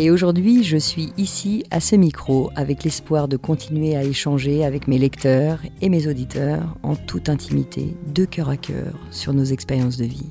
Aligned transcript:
Et 0.00 0.12
aujourd'hui, 0.12 0.62
je 0.62 0.76
suis 0.76 1.12
ici 1.18 1.64
à 1.72 1.80
ce 1.80 1.96
micro 1.96 2.52
avec 2.54 2.84
l'espoir 2.84 3.26
de 3.26 3.36
continuer 3.36 3.96
à 3.96 4.04
échanger 4.04 4.64
avec 4.64 4.86
mes 4.86 4.96
lecteurs 4.96 5.58
et 5.82 5.88
mes 5.88 6.06
auditeurs 6.06 6.76
en 6.84 6.94
toute 6.94 7.28
intimité, 7.28 7.96
de 8.06 8.24
cœur 8.24 8.48
à 8.48 8.56
cœur, 8.56 8.94
sur 9.10 9.34
nos 9.34 9.42
expériences 9.42 9.96
de 9.96 10.04
vie. 10.04 10.30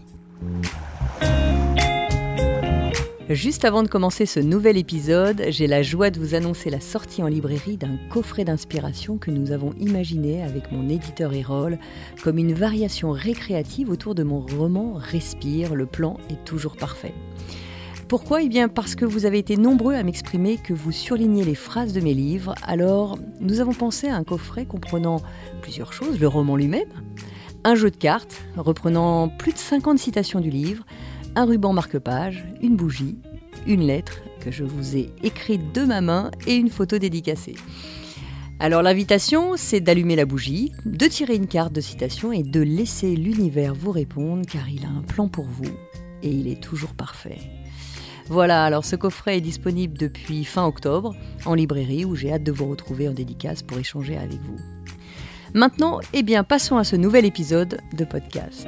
Juste 3.29 3.65
avant 3.65 3.83
de 3.83 3.89
commencer 3.89 4.25
ce 4.25 4.39
nouvel 4.39 4.77
épisode, 4.77 5.43
j'ai 5.49 5.67
la 5.67 5.83
joie 5.83 6.11
de 6.11 6.19
vous 6.21 6.33
annoncer 6.33 6.69
la 6.69 6.79
sortie 6.79 7.21
en 7.21 7.27
librairie 7.27 7.75
d'un 7.75 7.97
coffret 8.09 8.45
d'inspiration 8.45 9.17
que 9.17 9.31
nous 9.31 9.51
avons 9.51 9.73
imaginé 9.81 10.43
avec 10.43 10.71
mon 10.71 10.87
éditeur 10.87 11.33
Erol 11.33 11.77
comme 12.23 12.37
une 12.37 12.53
variation 12.53 13.11
récréative 13.11 13.89
autour 13.89 14.15
de 14.15 14.23
mon 14.23 14.39
roman 14.39 14.93
Respire, 14.93 15.75
le 15.75 15.87
plan 15.87 16.15
est 16.29 16.45
toujours 16.45 16.77
parfait. 16.77 17.13
Pourquoi 18.07 18.41
Eh 18.41 18.47
bien 18.47 18.69
parce 18.69 18.95
que 18.95 19.03
vous 19.03 19.25
avez 19.25 19.37
été 19.37 19.57
nombreux 19.57 19.93
à 19.93 20.01
m'exprimer 20.01 20.55
que 20.55 20.73
vous 20.73 20.93
surlignez 20.93 21.43
les 21.43 21.55
phrases 21.55 21.91
de 21.91 21.99
mes 21.99 22.13
livres, 22.13 22.55
alors 22.63 23.19
nous 23.41 23.59
avons 23.59 23.73
pensé 23.73 24.07
à 24.07 24.15
un 24.15 24.23
coffret 24.23 24.65
comprenant 24.65 25.21
plusieurs 25.61 25.91
choses, 25.91 26.17
le 26.17 26.27
roman 26.29 26.55
lui-même, 26.55 26.87
un 27.65 27.75
jeu 27.75 27.91
de 27.91 27.97
cartes 27.97 28.43
reprenant 28.55 29.27
plus 29.27 29.51
de 29.51 29.57
50 29.57 29.99
citations 29.99 30.39
du 30.39 30.49
livre, 30.49 30.85
un 31.35 31.43
ruban 31.43 31.73
marque-page, 31.73 32.45
une 32.61 32.77
bougie, 32.77 33.17
une 33.65 33.81
lettre 33.81 34.21
que 34.39 34.51
je 34.51 34.63
vous 34.63 34.95
ai 34.95 35.11
écrite 35.21 35.75
de 35.75 35.83
ma 35.83 35.99
main 35.99 36.31
et 36.47 36.55
une 36.55 36.69
photo 36.69 36.99
dédicacée. 36.99 37.55
Alors 38.61 38.83
l'invitation, 38.83 39.57
c'est 39.57 39.81
d'allumer 39.81 40.15
la 40.15 40.25
bougie, 40.25 40.71
de 40.85 41.07
tirer 41.07 41.35
une 41.35 41.47
carte 41.47 41.73
de 41.73 41.81
citation 41.81 42.31
et 42.31 42.43
de 42.43 42.61
laisser 42.61 43.17
l'univers 43.17 43.75
vous 43.75 43.91
répondre 43.91 44.45
car 44.49 44.69
il 44.69 44.85
a 44.85 44.89
un 44.89 45.01
plan 45.01 45.27
pour 45.27 45.45
vous 45.45 45.75
et 46.23 46.29
il 46.29 46.47
est 46.47 46.63
toujours 46.63 46.93
parfait. 46.93 47.56
Voilà, 48.29 48.65
alors 48.65 48.83
ce 48.83 48.97
coffret 48.97 49.37
est 49.37 49.41
disponible 49.41 49.97
depuis 49.97 50.43
fin 50.43 50.65
octobre 50.65 51.15
en 51.45 51.53
librairie 51.53 52.03
où 52.03 52.15
j'ai 52.15 52.33
hâte 52.33 52.43
de 52.43 52.51
vous 52.51 52.69
retrouver 52.69 53.07
en 53.07 53.13
dédicace 53.13 53.63
pour 53.63 53.77
échanger 53.77 54.17
avec 54.17 54.39
vous. 54.41 54.57
Maintenant, 55.53 56.01
eh 56.11 56.23
bien, 56.23 56.43
passons 56.43 56.77
à 56.77 56.83
ce 56.83 56.97
nouvel 56.97 57.23
épisode 57.23 57.79
de 57.93 58.03
podcast. 58.03 58.67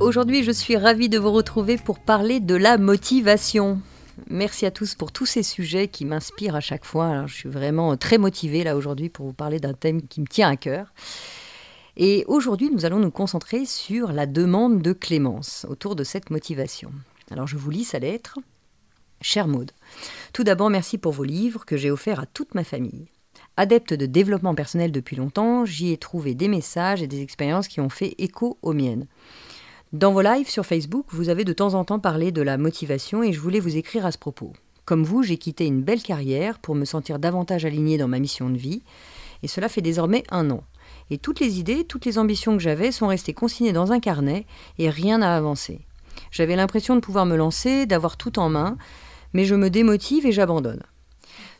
Aujourd'hui, 0.00 0.42
je 0.42 0.50
suis 0.50 0.76
ravie 0.76 1.08
de 1.08 1.18
vous 1.18 1.30
retrouver 1.30 1.78
pour 1.78 2.00
parler 2.00 2.40
de 2.40 2.56
la 2.56 2.78
motivation. 2.78 3.80
Merci 4.28 4.66
à 4.66 4.72
tous 4.72 4.96
pour 4.96 5.12
tous 5.12 5.26
ces 5.26 5.44
sujets 5.44 5.86
qui 5.86 6.04
m'inspirent 6.04 6.56
à 6.56 6.60
chaque 6.60 6.84
fois. 6.84 7.26
je 7.26 7.34
suis 7.34 7.48
vraiment 7.48 7.96
très 7.96 8.18
motivée 8.18 8.64
là 8.64 8.76
aujourd'hui 8.76 9.08
pour 9.08 9.26
vous 9.26 9.32
parler 9.32 9.60
d'un 9.60 9.72
thème 9.72 10.02
qui 10.02 10.20
me 10.20 10.26
tient 10.26 10.48
à 10.48 10.56
cœur. 10.56 10.92
Et 11.96 12.24
aujourd'hui, 12.26 12.70
nous 12.70 12.86
allons 12.86 12.98
nous 12.98 13.10
concentrer 13.10 13.66
sur 13.66 14.12
la 14.12 14.26
demande 14.26 14.80
de 14.80 14.94
Clémence 14.94 15.66
autour 15.68 15.94
de 15.94 16.04
cette 16.04 16.30
motivation. 16.30 16.90
Alors 17.30 17.46
je 17.46 17.58
vous 17.58 17.70
lis 17.70 17.84
sa 17.84 17.98
lettre. 17.98 18.38
Cher 19.20 19.46
Maude, 19.46 19.72
tout 20.32 20.42
d'abord 20.42 20.70
merci 20.70 20.96
pour 20.96 21.12
vos 21.12 21.24
livres 21.24 21.66
que 21.66 21.76
j'ai 21.76 21.90
offerts 21.90 22.20
à 22.20 22.26
toute 22.26 22.54
ma 22.54 22.64
famille. 22.64 23.08
Adepte 23.58 23.92
de 23.92 24.06
développement 24.06 24.54
personnel 24.54 24.90
depuis 24.90 25.16
longtemps, 25.16 25.66
j'y 25.66 25.92
ai 25.92 25.98
trouvé 25.98 26.34
des 26.34 26.48
messages 26.48 27.02
et 27.02 27.06
des 27.06 27.20
expériences 27.20 27.68
qui 27.68 27.80
ont 27.80 27.90
fait 27.90 28.14
écho 28.16 28.58
aux 28.62 28.72
miennes. 28.72 29.06
Dans 29.92 30.12
vos 30.12 30.22
lives 30.22 30.48
sur 30.48 30.64
Facebook, 30.64 31.06
vous 31.10 31.28
avez 31.28 31.44
de 31.44 31.52
temps 31.52 31.74
en 31.74 31.84
temps 31.84 32.00
parlé 32.00 32.32
de 32.32 32.40
la 32.40 32.56
motivation 32.56 33.22
et 33.22 33.34
je 33.34 33.40
voulais 33.40 33.60
vous 33.60 33.76
écrire 33.76 34.06
à 34.06 34.12
ce 34.12 34.18
propos. 34.18 34.54
Comme 34.86 35.04
vous, 35.04 35.22
j'ai 35.22 35.36
quitté 35.36 35.66
une 35.66 35.82
belle 35.82 36.02
carrière 36.02 36.58
pour 36.58 36.74
me 36.74 36.86
sentir 36.86 37.18
davantage 37.18 37.66
aligné 37.66 37.98
dans 37.98 38.08
ma 38.08 38.18
mission 38.18 38.48
de 38.48 38.56
vie, 38.56 38.82
et 39.42 39.48
cela 39.48 39.68
fait 39.68 39.82
désormais 39.82 40.24
un 40.30 40.50
an. 40.50 40.64
Et 41.12 41.18
toutes 41.18 41.40
les 41.40 41.60
idées, 41.60 41.84
toutes 41.84 42.06
les 42.06 42.16
ambitions 42.16 42.56
que 42.56 42.62
j'avais 42.62 42.90
sont 42.90 43.08
restées 43.08 43.34
consignées 43.34 43.74
dans 43.74 43.92
un 43.92 44.00
carnet 44.00 44.46
et 44.78 44.88
rien 44.88 45.18
n'a 45.18 45.36
avancé. 45.36 45.82
J'avais 46.30 46.56
l'impression 46.56 46.94
de 46.94 47.00
pouvoir 47.00 47.26
me 47.26 47.36
lancer, 47.36 47.84
d'avoir 47.84 48.16
tout 48.16 48.38
en 48.38 48.48
main, 48.48 48.78
mais 49.34 49.44
je 49.44 49.54
me 49.54 49.68
démotive 49.68 50.24
et 50.24 50.32
j'abandonne. 50.32 50.82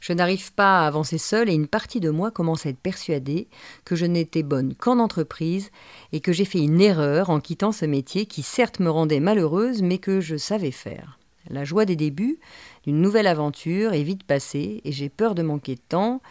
Je 0.00 0.14
n'arrive 0.14 0.54
pas 0.54 0.80
à 0.80 0.86
avancer 0.86 1.18
seule 1.18 1.50
et 1.50 1.52
une 1.52 1.66
partie 1.66 2.00
de 2.00 2.08
moi 2.08 2.30
commence 2.30 2.64
à 2.64 2.70
être 2.70 2.78
persuadée 2.78 3.46
que 3.84 3.94
je 3.94 4.06
n'étais 4.06 4.42
bonne 4.42 4.74
qu'en 4.74 4.98
entreprise 4.98 5.70
et 6.12 6.20
que 6.20 6.32
j'ai 6.32 6.46
fait 6.46 6.60
une 6.60 6.80
erreur 6.80 7.28
en 7.28 7.38
quittant 7.38 7.72
ce 7.72 7.84
métier 7.84 8.24
qui 8.24 8.42
certes 8.42 8.80
me 8.80 8.88
rendait 8.88 9.20
malheureuse 9.20 9.82
mais 9.82 9.98
que 9.98 10.22
je 10.22 10.38
savais 10.38 10.70
faire. 10.70 11.19
La 11.50 11.64
joie 11.64 11.84
des 11.84 11.96
débuts 11.96 12.38
d'une 12.84 13.02
nouvelle 13.02 13.26
aventure 13.26 13.92
est 13.92 14.02
vite 14.02 14.24
passée 14.24 14.80
et 14.86 14.92
j'ai 14.92 15.10
peur 15.10 15.34
de 15.34 15.42
manquer 15.42 15.74
de 15.74 15.82
temps. 15.86 16.22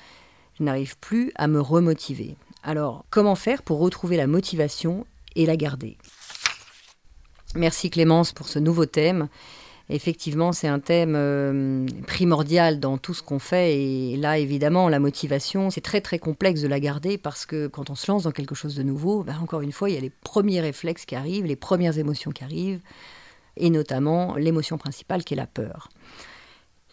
Je 0.58 0.64
n'arrive 0.64 0.98
plus 0.98 1.32
à 1.36 1.46
me 1.46 1.62
remotiver. 1.62 2.36
Alors, 2.64 3.06
comment 3.10 3.36
faire 3.36 3.64
pour 3.64 3.80
retrouver 3.80 4.18
la 4.18 4.28
motivation 4.28 5.06
et 5.36 5.46
la 5.46 5.58
garder? 5.58 5.98
Merci 7.56 7.90
Clémence 7.90 8.32
pour 8.32 8.48
ce 8.48 8.60
nouveau 8.60 8.86
thème. 8.86 9.28
Effectivement, 9.90 10.54
c'est 10.54 10.70
un 10.70 10.80
thème 10.80 11.16
euh, 11.18 11.86
primordial 12.08 12.80
dans 12.80 12.98
tout 12.98 13.14
ce 13.14 13.24
qu'on 13.24 13.40
fait. 13.40 13.78
Et 13.78 14.16
là, 14.16 14.38
évidemment, 14.38 14.88
la 14.88 15.00
motivation, 15.00 15.70
c'est 15.70 15.82
très 15.82 16.00
très 16.00 16.18
complexe 16.18 16.62
de 16.62 16.68
la 16.68 16.80
garder 16.80 17.18
parce 17.18 17.46
que 17.46 17.68
quand 17.68 17.90
on 17.90 17.96
se 17.96 18.10
lance 18.10 18.24
dans 18.24 18.32
quelque 18.32 18.56
chose 18.56 18.76
de 18.76 18.84
nouveau, 18.84 19.24
ben, 19.24 19.38
encore 19.42 19.62
une 19.62 19.74
fois, 19.74 19.90
il 19.90 19.96
y 19.96 19.98
a 19.98 20.02
les 20.02 20.12
premiers 20.12 20.62
réflexes 20.62 21.06
qui 21.06 21.16
arrivent, 21.16 21.46
les 21.46 21.58
premières 21.58 21.98
émotions 21.98 22.32
qui 22.32 22.44
arrivent, 22.44 22.80
et 23.58 23.70
notamment 23.70 24.36
l'émotion 24.36 24.78
principale 24.78 25.26
qui 25.26 25.34
est 25.34 25.38
la 25.38 25.48
peur 25.48 25.90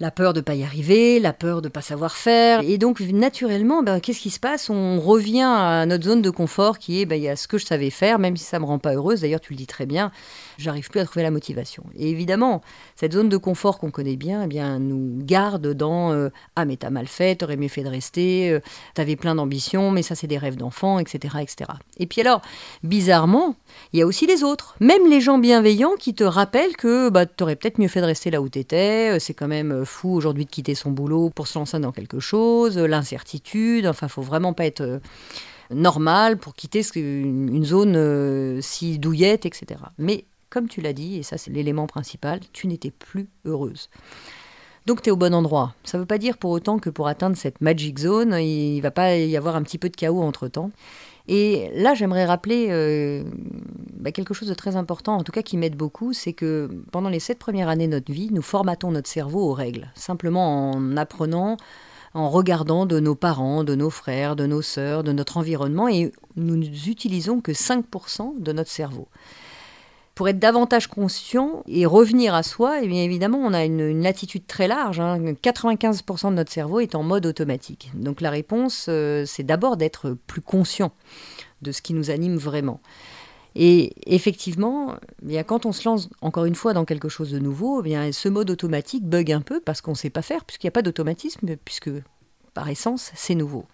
la 0.01 0.13
peur 0.13 0.33
de 0.33 0.41
pas 0.41 0.55
y 0.55 0.63
arriver, 0.63 1.19
la 1.19 1.33
peur 1.33 1.61
de 1.61 1.69
pas 1.69 1.81
savoir 1.81 2.17
faire. 2.17 2.61
Et 2.63 2.79
donc, 2.79 3.01
naturellement, 3.01 3.83
ben, 3.83 3.99
qu'est-ce 3.99 4.21
qui 4.21 4.31
se 4.31 4.39
passe? 4.39 4.71
On 4.71 5.01
revient 5.01 5.43
à 5.43 5.87
notre 5.87 6.05
zone 6.05 6.23
de 6.23 6.31
confort 6.31 6.79
qui 6.79 7.01
est, 7.01 7.05
ben, 7.05 7.17
il 7.17 7.23
y 7.23 7.29
a 7.29 7.35
ce 7.35 7.49
que 7.49 7.59
je 7.59 7.67
savais 7.67 7.91
faire, 7.91 8.19
même 8.19 8.37
si 8.37 8.45
ça 8.45 8.61
me 8.61 8.65
rend 8.65 8.79
pas 8.79 8.95
heureuse. 8.95 9.23
D'ailleurs, 9.23 9.41
tu 9.41 9.53
le 9.53 9.57
dis 9.57 9.67
très 9.67 9.87
bien, 9.87 10.13
j'arrive 10.57 10.89
plus 10.89 11.01
à 11.01 11.05
trouver 11.05 11.25
la 11.25 11.33
motivation. 11.33 11.85
Et 11.97 12.11
évidemment, 12.11 12.63
cette 12.95 13.13
zone 13.13 13.29
de 13.29 13.37
confort 13.37 13.79
qu'on 13.79 13.91
connaît 13.91 14.17
bien, 14.17 14.45
eh 14.45 14.47
bien, 14.47 14.79
nous 14.79 15.19
garde 15.25 15.67
dans 15.75 16.13
euh, 16.13 16.29
Ah, 16.55 16.65
mais 16.65 16.77
t'as 16.77 16.91
mal 16.91 17.09
fait, 17.09 17.35
t'aurais 17.35 17.57
mieux 17.57 17.69
fait 17.69 17.83
de 17.83 17.89
rester, 17.89 18.51
euh, 18.51 18.61
t'avais 18.95 19.17
plein 19.17 19.35
d'ambitions, 19.35 19.91
mais 19.91 20.03
ça, 20.03 20.15
c'est 20.15 20.29
des 20.29 20.39
rêves 20.39 20.57
d'enfant, 20.57 21.01
etc., 21.01 21.39
etc. 21.43 21.71
Et 21.99 22.07
puis 22.07 22.21
alors, 22.21 22.41
bizarrement, 22.85 23.57
il 23.93 23.99
y 23.99 24.03
a 24.03 24.07
aussi 24.07 24.27
les 24.27 24.45
autres, 24.45 24.77
même 24.79 25.09
les 25.11 25.21
gens 25.21 25.39
bienveillants 25.39 25.95
qui 25.99 26.15
te 26.15 26.23
rappellent 26.25 26.77
que 26.77 27.09
bah, 27.11 27.27
t'aurais 27.27 27.57
peut-être 27.57 27.79
mieux 27.79 27.89
fait 27.89 28.01
de 28.01 28.07
rester 28.07 28.31
là 28.31 28.41
où 28.41 28.49
t'étais, 28.49 29.17
euh, 29.17 29.19
c'est 29.19 29.35
quand 29.35 29.49
même 29.49 29.85
fou 29.89 30.15
aujourd'hui 30.15 30.45
de 30.45 30.51
quitter 30.51 30.75
son 30.75 30.91
boulot 30.91 31.31
pour 31.31 31.47
se 31.47 31.59
lancer 31.59 31.79
dans 31.79 31.93
quelque 31.93 32.21
chose, 32.21 32.79
l'incertitude, 32.79 33.87
enfin, 33.87 34.09
faut 34.09 34.23
vraiment 34.23 34.53
pas 34.53 34.67
être 34.67 34.83
euh, 34.83 34.99
normal 35.71 36.39
pour 36.39 36.55
quitter 36.55 36.83
une 36.95 37.65
zone 37.65 37.95
euh, 37.97 38.61
si 38.61 38.99
douillette, 38.99 39.47
etc. 39.47 39.81
Mais 39.99 40.25
comme 40.51 40.69
tu 40.69 40.81
l'as 40.81 40.93
dit, 40.93 41.17
et 41.17 41.23
ça 41.23 41.39
c'est 41.39 41.51
l'élément 41.51 41.87
principal, 41.87 42.41
tu 42.53 42.67
n'étais 42.67 42.91
plus 42.91 43.29
heureuse. 43.45 43.91
Donc 44.87 45.03
tu 45.03 45.11
es 45.11 45.13
au 45.13 45.17
bon 45.17 45.35
endroit. 45.35 45.75
Ça 45.85 45.99
ne 45.99 46.03
veut 46.03 46.07
pas 46.07 46.17
dire 46.17 46.39
pour 46.39 46.51
autant 46.51 46.79
que 46.79 46.89
pour 46.89 47.09
atteindre 47.09 47.37
cette 47.37 47.61
magic 47.61 47.99
zone, 47.99 48.33
il 48.35 48.81
va 48.81 48.91
pas 48.91 49.17
y 49.17 49.37
avoir 49.37 49.55
un 49.55 49.63
petit 49.63 49.77
peu 49.77 49.91
de 49.91 49.97
chaos 49.97 50.23
entre-temps. 50.23 50.71
Et 51.29 51.71
là, 51.75 51.95
j'aimerais 51.95 52.25
rappeler 52.25 52.69
euh, 52.71 53.23
bah, 53.95 54.13
quelque 54.13 54.33
chose 54.33 54.49
de 54.49 54.55
très 54.55 54.77
important, 54.77 55.17
en 55.17 55.23
tout 55.23 55.33
cas 55.33 55.43
qui 55.43 55.59
m'aide 55.59 55.77
beaucoup, 55.77 56.15
c'est 56.15 56.33
que 56.33 56.71
pendant 56.91 57.11
les 57.11 57.21
sept 57.21 57.39
premières 57.39 57.69
années 57.69 57.87
de 57.87 57.93
notre 57.93 58.11
vie, 58.11 58.31
nous 58.33 58.43
formatons 58.43 58.91
notre 58.91 59.09
cerveau 59.09 59.51
aux 59.51 59.53
règles, 59.53 59.91
simplement 59.95 60.71
en 60.71 60.97
apprenant, 60.97 61.59
en 62.15 62.31
regardant 62.31 62.87
de 62.87 62.99
nos 62.99 63.15
parents, 63.15 63.63
de 63.63 63.75
nos 63.75 63.91
frères, 63.91 64.37
de 64.37 64.47
nos 64.47 64.63
sœurs, 64.63 65.05
de 65.05 65.13
notre 65.13 65.37
environnement, 65.37 65.87
et 65.87 66.13
nous 66.37 66.57
n'utilisons 66.57 67.43
que 67.43 67.53
5% 67.53 68.41
de 68.41 68.53
notre 68.53 68.71
cerveau 68.71 69.09
pour 70.19 70.29
être 70.29 70.41
davantage 70.41 70.89
conscient 70.89 71.63
et 71.69 71.87
revenir 71.87 72.35
à 72.35 72.43
soi, 72.43 72.83
eh 72.83 72.89
bien 72.89 73.05
évidemment, 73.05 73.39
on 73.39 73.55
a 73.55 73.65
une, 73.65 74.03
latitude 74.03 74.49
très 74.49 74.67
large. 74.67 74.99
95% 74.99 76.27
hein. 76.27 76.31
de 76.33 76.35
notre 76.35 76.51
cerveau 76.51 76.81
est 76.81 76.97
en 76.97 77.05
mode 77.05 77.25
automatique. 77.25 77.93
Donc 77.95 78.21
la 78.21 78.31
réponse, 78.31 78.87
euh, 78.89 79.25
c'est 79.27 79.45
d'abord 79.45 79.77
d'être 79.77 80.17
plus 80.27 80.41
conscient 80.41 80.91
de 81.63 81.71
ce 81.71 81.83
qui 81.83 81.95
nous 81.95 82.11
anime 82.11 82.37
vraiment. 82.37 82.81
Et 83.55 83.93
effectivement, 84.13 84.97
eh 85.29 85.45
quand 85.45 85.67
on 85.67 85.71
se 85.71 85.89
lance 85.89 86.11
encore 86.21 86.47
une 86.47 86.57
fois 86.57 86.73
dans 86.73 86.85
quelque 86.85 87.09
chose 87.09 87.31
de 87.31 87.39
nouveau, 87.39 87.85
eh 87.85 88.11
ce 88.11 88.29
mode 88.29 88.51
automatique 88.51 89.05
bug 89.05 89.31
un 89.31 89.41
peu 89.41 89.61
parce 89.61 89.81
qu'on 89.81 89.93
ne 89.93 89.97
sait 89.97 90.11
pas 90.11 90.23
faire, 90.23 90.45
puisqu'il 90.45 90.67
n'y 90.67 90.71
a 90.71 90.73
pas 90.73 90.83
d'automatisme, 90.83 91.55
puisque 91.65 91.91
par 92.55 92.69
essence, 92.69 93.13
c'est 93.15 93.37
nouveau. 93.37 93.67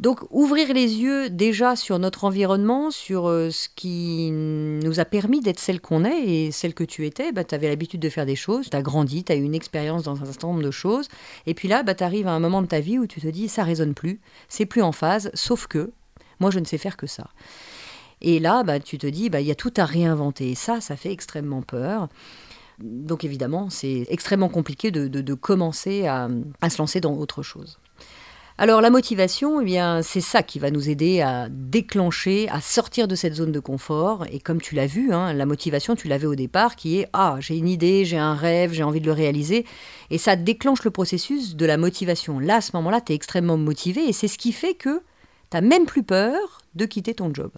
Donc 0.00 0.20
ouvrir 0.30 0.72
les 0.72 0.94
yeux 0.94 1.28
déjà 1.28 1.76
sur 1.76 1.98
notre 1.98 2.24
environnement, 2.24 2.90
sur 2.90 3.28
euh, 3.28 3.50
ce 3.50 3.68
qui 3.76 4.30
nous 4.30 4.98
a 4.98 5.04
permis 5.04 5.40
d'être 5.40 5.60
celle 5.60 5.78
qu'on 5.78 6.06
est 6.06 6.24
et 6.26 6.52
celle 6.52 6.72
que 6.72 6.84
tu 6.84 7.04
étais, 7.04 7.32
bah, 7.32 7.44
tu 7.44 7.54
avais 7.54 7.68
l'habitude 7.68 8.00
de 8.00 8.08
faire 8.08 8.24
des 8.24 8.34
choses, 8.34 8.70
tu 8.70 8.76
as 8.78 8.80
grandi, 8.80 9.24
tu 9.24 9.32
as 9.32 9.36
eu 9.36 9.42
une 9.42 9.54
expérience 9.54 10.04
dans 10.04 10.22
un 10.22 10.24
certain 10.24 10.48
nombre 10.48 10.62
de 10.62 10.70
choses, 10.70 11.08
et 11.44 11.52
puis 11.52 11.68
là, 11.68 11.82
bah, 11.82 11.94
tu 11.94 12.02
arrives 12.02 12.26
à 12.26 12.32
un 12.32 12.40
moment 12.40 12.62
de 12.62 12.66
ta 12.66 12.80
vie 12.80 12.98
où 12.98 13.06
tu 13.06 13.20
te 13.20 13.28
dis, 13.28 13.46
ça 13.46 13.62
résonne 13.62 13.92
plus, 13.92 14.20
c'est 14.48 14.64
plus 14.64 14.80
en 14.80 14.92
phase, 14.92 15.30
sauf 15.34 15.66
que 15.66 15.92
moi 16.40 16.50
je 16.50 16.60
ne 16.60 16.64
sais 16.64 16.78
faire 16.78 16.96
que 16.96 17.06
ça. 17.06 17.28
Et 18.22 18.38
là, 18.38 18.62
bah, 18.62 18.80
tu 18.80 18.96
te 18.96 19.06
dis, 19.06 19.26
il 19.30 19.46
y 19.46 19.50
a 19.50 19.54
tout 19.54 19.74
à 19.76 19.84
réinventer, 19.84 20.52
et 20.52 20.54
ça, 20.54 20.80
ça 20.80 20.96
fait 20.96 21.12
extrêmement 21.12 21.60
peur. 21.60 22.08
Donc 22.78 23.22
évidemment, 23.22 23.68
c'est 23.68 24.06
extrêmement 24.08 24.48
compliqué 24.48 24.90
de, 24.90 25.34
commencer 25.34 26.06
à 26.06 26.30
se 26.70 26.78
lancer 26.78 27.02
dans 27.02 27.12
autre 27.12 27.42
chose. 27.42 27.78
Alors 28.62 28.82
la 28.82 28.90
motivation, 28.90 29.62
eh 29.62 29.64
bien, 29.64 30.02
c'est 30.02 30.20
ça 30.20 30.42
qui 30.42 30.58
va 30.58 30.70
nous 30.70 30.90
aider 30.90 31.22
à 31.22 31.48
déclencher, 31.48 32.46
à 32.50 32.60
sortir 32.60 33.08
de 33.08 33.14
cette 33.14 33.32
zone 33.32 33.52
de 33.52 33.58
confort. 33.58 34.26
Et 34.30 34.38
comme 34.38 34.60
tu 34.60 34.74
l'as 34.74 34.86
vu, 34.86 35.14
hein, 35.14 35.32
la 35.32 35.46
motivation, 35.46 35.96
tu 35.96 36.08
l'avais 36.08 36.26
au 36.26 36.34
départ, 36.34 36.76
qui 36.76 36.98
est 36.98 37.08
ah 37.14 37.36
j'ai 37.40 37.56
une 37.56 37.68
idée, 37.68 38.04
j'ai 38.04 38.18
un 38.18 38.34
rêve, 38.34 38.74
j'ai 38.74 38.82
envie 38.82 39.00
de 39.00 39.06
le 39.06 39.12
réaliser, 39.12 39.64
et 40.10 40.18
ça 40.18 40.36
déclenche 40.36 40.84
le 40.84 40.90
processus 40.90 41.56
de 41.56 41.64
la 41.64 41.78
motivation. 41.78 42.38
Là, 42.38 42.56
à 42.56 42.60
ce 42.60 42.72
moment-là, 42.74 43.00
tu 43.00 43.12
es 43.12 43.14
extrêmement 43.14 43.56
motivé, 43.56 44.06
et 44.06 44.12
c'est 44.12 44.28
ce 44.28 44.36
qui 44.36 44.52
fait 44.52 44.74
que 44.74 44.98
tu 44.98 45.54
n'as 45.54 45.62
même 45.62 45.86
plus 45.86 46.02
peur 46.02 46.60
de 46.74 46.84
quitter 46.84 47.14
ton 47.14 47.32
job. 47.32 47.52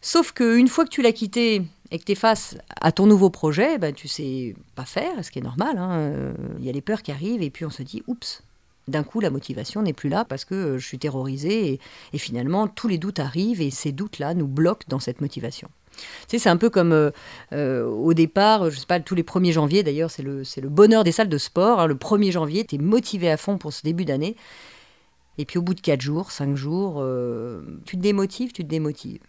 Sauf 0.00 0.32
qu'une 0.32 0.66
fois 0.66 0.86
que 0.86 0.90
tu 0.90 1.02
l'as 1.02 1.12
quitté 1.12 1.62
et 1.92 2.00
que 2.00 2.04
tu 2.04 2.10
es 2.10 2.16
face 2.16 2.56
à 2.80 2.90
ton 2.90 3.06
nouveau 3.06 3.30
projet, 3.30 3.78
ben, 3.78 3.94
tu 3.94 4.08
sais 4.08 4.56
pas 4.74 4.86
faire, 4.86 5.24
ce 5.24 5.30
qui 5.30 5.38
est 5.38 5.42
normal. 5.42 5.78
Hein, 5.78 6.34
il 6.58 6.66
y 6.66 6.68
a 6.68 6.72
les 6.72 6.80
peurs 6.80 7.02
qui 7.02 7.12
arrivent 7.12 7.42
et 7.42 7.50
puis 7.50 7.64
on 7.64 7.70
se 7.70 7.84
dit 7.84 8.02
oups, 8.08 8.42
d'un 8.88 9.02
coup, 9.02 9.20
la 9.20 9.30
motivation 9.30 9.82
n'est 9.82 9.92
plus 9.92 10.08
là 10.08 10.24
parce 10.24 10.44
que 10.44 10.54
euh, 10.54 10.78
je 10.78 10.86
suis 10.86 10.98
terrorisée 10.98 11.80
et, 12.12 12.18
finalement, 12.18 12.66
tous 12.68 12.88
les 12.88 12.98
doutes 12.98 13.18
arrivent 13.18 13.60
et 13.60 13.70
ces 13.70 13.92
doutes-là 13.92 14.34
nous 14.34 14.46
bloquent 14.46 14.86
dans 14.88 14.98
cette 14.98 15.20
motivation. 15.20 15.68
Tu 15.92 16.04
sais, 16.28 16.38
c'est 16.38 16.48
un 16.48 16.56
peu 16.56 16.70
comme 16.70 16.92
euh, 16.92 17.10
euh, 17.52 17.84
au 17.84 18.14
départ, 18.14 18.70
je 18.70 18.78
sais 18.78 18.86
pas, 18.86 19.00
tous 19.00 19.14
les 19.14 19.22
1er 19.22 19.52
janvier 19.52 19.82
d'ailleurs, 19.82 20.10
c'est 20.10 20.22
le, 20.22 20.42
le 20.42 20.68
bonheur 20.68 21.04
des 21.04 21.12
salles 21.12 21.28
de 21.28 21.38
sport. 21.38 21.80
Hein. 21.80 21.86
le 21.86 21.94
1er 21.94 22.32
janvier, 22.32 22.64
tu 22.64 22.76
es 22.76 22.78
motivé 22.78 23.30
à 23.30 23.36
fond 23.36 23.58
pour 23.58 23.72
ce 23.72 23.82
début 23.82 24.04
d'année. 24.04 24.36
Et 25.38 25.44
puis 25.44 25.58
au 25.58 25.62
bout 25.62 25.74
de 25.74 25.80
4 25.80 26.00
jours, 26.00 26.32
5 26.32 26.54
jours, 26.54 27.04
tu 27.86 27.96
te 27.96 28.02
démotives, 28.02 28.52
tu 28.52 28.62
te 28.62 28.68
démotives. 28.68 29.20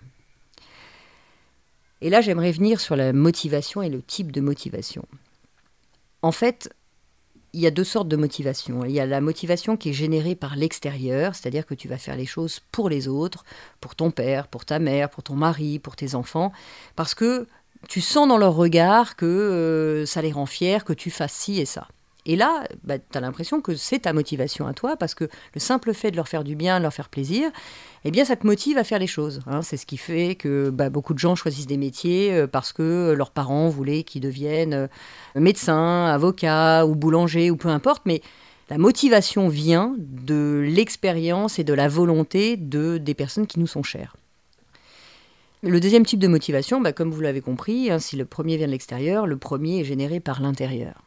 Et 2.02 2.10
là, 2.10 2.20
j'aimerais 2.20 2.52
venir 2.52 2.82
sur 2.82 2.96
la 2.96 3.14
motivation 3.14 3.82
et 3.82 3.90
le 3.90 4.02
type 4.02 4.32
de 4.32 4.42
motivation. 4.42 5.06
En 6.22 6.32
fait, 6.32 6.70
il 7.54 7.60
y 7.60 7.68
a 7.68 7.72
deux 7.72 7.84
sortes 7.84 8.08
de 8.08 8.16
motivation. 8.16 8.86
Il 8.86 8.92
y 8.92 9.00
a 9.00 9.06
la 9.06 9.22
motivation 9.22 9.78
qui 9.78 9.90
est 9.90 9.94
générée 9.94 10.36
par 10.36 10.56
l'extérieur, 10.56 11.36
c'est-à-dire 11.36 11.66
que 11.66 11.74
tu 11.74 11.88
vas 11.88 11.98
faire 11.98 12.16
les 12.16 12.26
choses 12.26 12.62
pour 12.72 12.90
les 12.90 13.08
autres, 13.08 13.44
pour 13.82 13.96
ton 13.96 14.12
père, 14.12 14.48
pour 14.48 14.66
ta 14.66 14.80
mère, 14.80 15.10
pour 15.10 15.24
ton 15.24 15.36
mari, 15.36 15.80
pour 15.80 15.96
tes 15.96 16.16
enfants, 16.16 16.52
parce 16.96 17.14
que 17.14 17.48
tu 17.90 18.00
sens 18.00 18.28
dans 18.28 18.38
leur 18.38 18.56
regard 18.56 19.16
que 19.16 19.26
euh, 19.26 20.06
ça 20.06 20.22
les 20.22 20.32
rend 20.32 20.46
fiers, 20.46 20.80
que 20.86 20.94
tu 20.94 21.10
fasses 21.10 21.34
ci 21.34 21.60
et 21.60 21.66
ça. 21.66 21.88
Et 22.26 22.36
là, 22.36 22.64
bah, 22.84 23.00
tu 23.00 23.18
as 23.18 23.22
l'impression 23.22 23.62
que 23.62 23.76
c'est 23.76 24.00
ta 24.00 24.14
motivation 24.14 24.68
à 24.68 24.74
toi, 24.74 24.96
parce 24.96 25.16
que 25.16 25.28
le 25.56 25.60
simple 25.60 25.94
fait 25.94 26.12
de 26.12 26.16
leur 26.16 26.28
faire 26.28 26.44
du 26.44 26.56
bien, 26.56 26.78
de 26.78 26.84
leur 26.84 26.94
faire 26.94 27.10
plaisir, 27.10 27.50
eh 28.06 28.12
bien, 28.12 28.26
ça 28.26 28.36
te 28.36 28.46
motive 28.46 28.78
à 28.78 28.84
faire 28.84 29.00
les 29.00 29.08
choses. 29.08 29.42
Hein. 29.48 29.62
C'est 29.64 29.78
ce 29.78 29.86
qui 29.86 29.98
fait 29.98 30.36
que 30.36 30.70
bah, 30.70 30.90
beaucoup 30.90 31.14
de 31.14 31.20
gens 31.20 31.36
choisissent 31.36 31.68
des 31.68 31.78
métiers 31.78 32.32
euh, 32.34 32.48
parce 32.48 32.74
que 32.74 33.14
leurs 33.18 33.32
parents 33.32 33.70
voulaient 33.70 34.04
qu'ils 34.04 34.22
deviennent 34.22 34.74
euh, 34.74 34.88
médecins, 35.36 36.06
avocats 36.06 36.86
ou 36.86 36.96
boulangers 36.96 37.50
ou 37.50 37.58
peu 37.58 37.70
importe, 37.70 38.04
mais 38.06 38.22
la 38.70 38.78
motivation 38.78 39.50
vient 39.50 39.96
de 39.98 40.64
l'expérience 40.66 41.60
et 41.60 41.64
de 41.64 41.74
la 41.74 41.88
volonté 41.88 42.56
de, 42.56 42.98
des 43.00 43.14
personnes 43.16 43.48
qui 43.48 43.60
nous 43.60 43.68
sont 43.68 43.84
chères. 43.84 44.16
Le 45.64 45.80
deuxième 45.80 46.06
type 46.06 46.20
de 46.20 46.28
motivation, 46.28 46.82
bah, 46.82 46.94
comme 46.94 47.12
vous 47.12 47.22
l'avez 47.22 47.42
compris, 47.42 47.92
hein, 47.92 48.00
si 48.00 48.16
le 48.16 48.26
premier 48.26 48.58
vient 48.58 48.68
de 48.68 48.72
l'extérieur, 48.72 49.28
le 49.28 49.38
premier 49.38 49.82
est 49.82 49.84
généré 49.84 50.20
par 50.20 50.42
l'intérieur. 50.42 51.02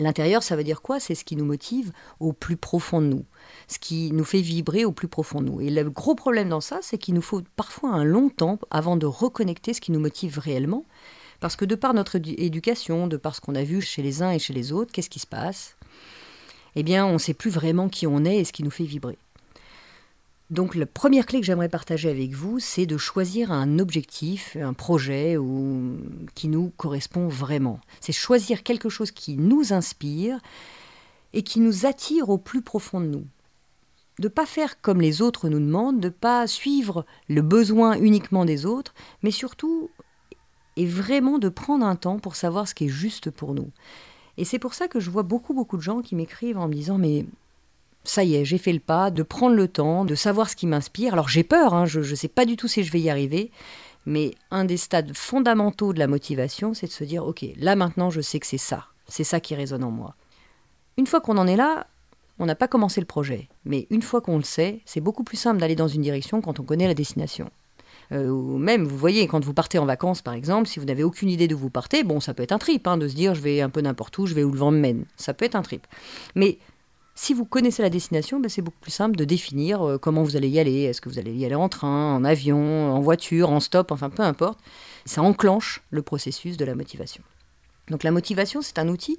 L'intérieur, 0.00 0.44
ça 0.44 0.54
veut 0.54 0.62
dire 0.62 0.80
quoi? 0.80 1.00
C'est 1.00 1.16
ce 1.16 1.24
qui 1.24 1.34
nous 1.34 1.44
motive 1.44 1.92
au 2.20 2.32
plus 2.32 2.56
profond 2.56 3.00
de 3.00 3.06
nous, 3.06 3.24
ce 3.66 3.80
qui 3.80 4.12
nous 4.12 4.24
fait 4.24 4.40
vibrer 4.40 4.84
au 4.84 4.92
plus 4.92 5.08
profond 5.08 5.40
de 5.40 5.46
nous. 5.46 5.60
Et 5.60 5.70
le 5.70 5.90
gros 5.90 6.14
problème 6.14 6.48
dans 6.48 6.60
ça, 6.60 6.78
c'est 6.82 6.98
qu'il 6.98 7.14
nous 7.14 7.22
faut 7.22 7.42
parfois 7.56 7.90
un 7.90 8.04
long 8.04 8.28
temps 8.28 8.60
avant 8.70 8.96
de 8.96 9.06
reconnecter 9.06 9.74
ce 9.74 9.80
qui 9.80 9.90
nous 9.90 9.98
motive 9.98 10.38
réellement. 10.38 10.84
Parce 11.40 11.56
que 11.56 11.64
de 11.64 11.74
par 11.74 11.94
notre 11.94 12.16
éducation, 12.16 13.08
de 13.08 13.16
par 13.16 13.34
ce 13.34 13.40
qu'on 13.40 13.56
a 13.56 13.64
vu 13.64 13.80
chez 13.80 14.02
les 14.02 14.22
uns 14.22 14.30
et 14.30 14.38
chez 14.38 14.52
les 14.52 14.72
autres, 14.72 14.92
qu'est-ce 14.92 15.10
qui 15.10 15.20
se 15.20 15.26
passe? 15.26 15.76
Eh 16.76 16.84
bien, 16.84 17.04
on 17.04 17.14
ne 17.14 17.18
sait 17.18 17.34
plus 17.34 17.50
vraiment 17.50 17.88
qui 17.88 18.06
on 18.06 18.24
est 18.24 18.38
et 18.38 18.44
ce 18.44 18.52
qui 18.52 18.62
nous 18.62 18.70
fait 18.70 18.84
vibrer. 18.84 19.18
Donc 20.50 20.74
la 20.74 20.86
première 20.86 21.26
clé 21.26 21.40
que 21.40 21.46
j'aimerais 21.46 21.68
partager 21.68 22.08
avec 22.08 22.32
vous, 22.32 22.58
c'est 22.58 22.86
de 22.86 22.96
choisir 22.96 23.52
un 23.52 23.78
objectif, 23.78 24.56
un 24.58 24.72
projet 24.72 25.36
ou, 25.36 25.98
qui 26.34 26.48
nous 26.48 26.72
correspond 26.76 27.28
vraiment. 27.28 27.80
C'est 28.00 28.12
choisir 28.12 28.62
quelque 28.62 28.88
chose 28.88 29.10
qui 29.10 29.36
nous 29.36 29.74
inspire 29.74 30.38
et 31.34 31.42
qui 31.42 31.60
nous 31.60 31.84
attire 31.84 32.30
au 32.30 32.38
plus 32.38 32.62
profond 32.62 33.00
de 33.00 33.06
nous. 33.06 33.26
De 34.18 34.24
ne 34.24 34.32
pas 34.32 34.46
faire 34.46 34.80
comme 34.80 35.02
les 35.02 35.20
autres 35.20 35.50
nous 35.50 35.60
demandent, 35.60 36.00
de 36.00 36.08
ne 36.08 36.12
pas 36.12 36.46
suivre 36.46 37.04
le 37.28 37.42
besoin 37.42 37.98
uniquement 37.98 38.46
des 38.46 38.64
autres, 38.64 38.94
mais 39.22 39.30
surtout 39.30 39.90
et 40.76 40.86
vraiment 40.86 41.38
de 41.38 41.48
prendre 41.48 41.84
un 41.84 41.96
temps 41.96 42.18
pour 42.18 42.36
savoir 42.36 42.66
ce 42.66 42.74
qui 42.74 42.86
est 42.86 42.88
juste 42.88 43.30
pour 43.30 43.52
nous. 43.54 43.70
Et 44.38 44.44
c'est 44.44 44.58
pour 44.58 44.74
ça 44.74 44.88
que 44.88 45.00
je 45.00 45.10
vois 45.10 45.24
beaucoup 45.24 45.52
beaucoup 45.52 45.76
de 45.76 45.82
gens 45.82 46.00
qui 46.00 46.14
m'écrivent 46.14 46.56
en 46.56 46.68
me 46.68 46.74
disant 46.74 46.96
mais 46.96 47.26
ça 48.08 48.24
y 48.24 48.36
est, 48.36 48.44
j'ai 48.44 48.58
fait 48.58 48.72
le 48.72 48.80
pas, 48.80 49.10
de 49.10 49.22
prendre 49.22 49.54
le 49.54 49.68
temps, 49.68 50.04
de 50.04 50.14
savoir 50.14 50.48
ce 50.48 50.56
qui 50.56 50.66
m'inspire. 50.66 51.12
Alors 51.12 51.28
j'ai 51.28 51.44
peur, 51.44 51.74
hein, 51.74 51.86
je 51.86 52.00
ne 52.00 52.14
sais 52.14 52.28
pas 52.28 52.44
du 52.44 52.56
tout 52.56 52.68
si 52.68 52.82
je 52.82 52.92
vais 52.92 53.00
y 53.00 53.10
arriver, 53.10 53.50
mais 54.06 54.34
un 54.50 54.64
des 54.64 54.76
stades 54.76 55.14
fondamentaux 55.14 55.92
de 55.92 55.98
la 55.98 56.06
motivation, 56.06 56.74
c'est 56.74 56.86
de 56.86 56.92
se 56.92 57.04
dire, 57.04 57.26
ok, 57.26 57.44
là 57.56 57.76
maintenant 57.76 58.10
je 58.10 58.20
sais 58.20 58.40
que 58.40 58.46
c'est 58.46 58.58
ça, 58.58 58.86
c'est 59.08 59.24
ça 59.24 59.40
qui 59.40 59.54
résonne 59.54 59.84
en 59.84 59.90
moi. 59.90 60.14
Une 60.96 61.06
fois 61.06 61.20
qu'on 61.20 61.38
en 61.38 61.46
est 61.46 61.56
là, 61.56 61.86
on 62.38 62.46
n'a 62.46 62.54
pas 62.54 62.68
commencé 62.68 63.00
le 63.00 63.06
projet, 63.06 63.48
mais 63.64 63.86
une 63.90 64.02
fois 64.02 64.20
qu'on 64.20 64.36
le 64.36 64.44
sait, 64.44 64.80
c'est 64.84 65.00
beaucoup 65.00 65.24
plus 65.24 65.36
simple 65.36 65.60
d'aller 65.60 65.76
dans 65.76 65.88
une 65.88 66.02
direction 66.02 66.40
quand 66.40 66.60
on 66.60 66.64
connaît 66.64 66.86
la 66.86 66.94
destination. 66.94 67.50
Euh, 68.12 68.28
ou 68.28 68.56
même, 68.56 68.84
vous 68.84 68.96
voyez, 68.96 69.26
quand 69.26 69.44
vous 69.44 69.52
partez 69.52 69.78
en 69.78 69.84
vacances, 69.84 70.22
par 70.22 70.34
exemple, 70.34 70.66
si 70.68 70.78
vous 70.78 70.86
n'avez 70.86 71.04
aucune 71.04 71.28
idée 71.28 71.46
de 71.46 71.54
vous 71.54 71.68
partez, 71.68 72.04
bon, 72.04 72.20
ça 72.20 72.32
peut 72.32 72.42
être 72.42 72.52
un 72.52 72.58
trip, 72.58 72.86
hein, 72.86 72.96
de 72.96 73.06
se 73.06 73.14
dire, 73.14 73.34
je 73.34 73.42
vais 73.42 73.60
un 73.60 73.68
peu 73.68 73.82
n'importe 73.82 74.16
où, 74.16 74.26
je 74.26 74.34
vais 74.34 74.44
où 74.44 74.52
le 74.52 74.58
vent 74.58 74.70
me 74.70 74.78
mène. 74.78 75.04
Ça 75.16 75.34
peut 75.34 75.44
être 75.44 75.56
un 75.56 75.62
trip. 75.62 75.86
Mais 76.34 76.58
si 77.20 77.34
vous 77.34 77.44
connaissez 77.44 77.82
la 77.82 77.90
destination, 77.90 78.38
ben 78.38 78.48
c'est 78.48 78.62
beaucoup 78.62 78.78
plus 78.78 78.92
simple 78.92 79.16
de 79.16 79.24
définir 79.24 79.82
euh, 79.82 79.98
comment 79.98 80.22
vous 80.22 80.36
allez 80.36 80.48
y 80.48 80.60
aller. 80.60 80.82
Est-ce 80.82 81.00
que 81.00 81.08
vous 81.08 81.18
allez 81.18 81.34
y 81.34 81.44
aller 81.44 81.56
en 81.56 81.68
train, 81.68 82.14
en 82.14 82.22
avion, 82.24 82.92
en 82.94 83.00
voiture, 83.00 83.50
en 83.50 83.58
stop, 83.58 83.90
enfin 83.90 84.08
peu 84.08 84.22
importe. 84.22 84.60
Ça 85.04 85.20
enclenche 85.22 85.82
le 85.90 86.02
processus 86.02 86.56
de 86.56 86.64
la 86.64 86.76
motivation. 86.76 87.24
Donc 87.90 88.04
la 88.04 88.12
motivation, 88.12 88.62
c'est 88.62 88.78
un 88.78 88.86
outil, 88.86 89.18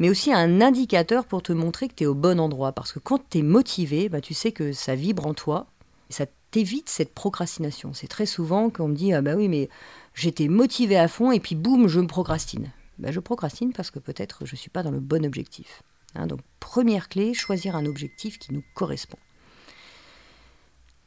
mais 0.00 0.10
aussi 0.10 0.32
un 0.32 0.60
indicateur 0.60 1.26
pour 1.26 1.44
te 1.44 1.52
montrer 1.52 1.86
que 1.86 1.94
tu 1.94 2.04
es 2.04 2.06
au 2.08 2.14
bon 2.14 2.40
endroit. 2.40 2.72
Parce 2.72 2.90
que 2.90 2.98
quand 2.98 3.20
tu 3.30 3.38
es 3.38 3.42
motivé, 3.42 4.08
ben 4.08 4.20
tu 4.20 4.34
sais 4.34 4.50
que 4.50 4.72
ça 4.72 4.96
vibre 4.96 5.24
en 5.24 5.32
toi, 5.32 5.68
ça 6.10 6.26
t'évite 6.50 6.88
cette 6.88 7.14
procrastination. 7.14 7.94
C'est 7.94 8.08
très 8.08 8.26
souvent 8.26 8.68
qu'on 8.68 8.88
me 8.88 8.96
dit, 8.96 9.12
ah 9.12 9.22
bah 9.22 9.36
oui, 9.36 9.46
mais 9.46 9.68
j'étais 10.12 10.48
motivé 10.48 10.98
à 10.98 11.06
fond, 11.06 11.30
et 11.30 11.38
puis 11.38 11.54
boum, 11.54 11.86
je 11.86 12.00
me 12.00 12.08
procrastine. 12.08 12.72
Ben, 12.98 13.12
je 13.12 13.20
procrastine 13.20 13.72
parce 13.72 13.92
que 13.92 14.00
peut-être 14.00 14.44
je 14.44 14.54
ne 14.54 14.58
suis 14.58 14.70
pas 14.70 14.82
dans 14.82 14.90
le 14.90 14.98
bon 14.98 15.24
objectif. 15.24 15.84
Hein, 16.18 16.26
donc 16.26 16.40
première 16.60 17.08
clé, 17.08 17.32
choisir 17.32 17.76
un 17.76 17.86
objectif 17.86 18.38
qui 18.38 18.52
nous 18.52 18.64
correspond. 18.74 19.18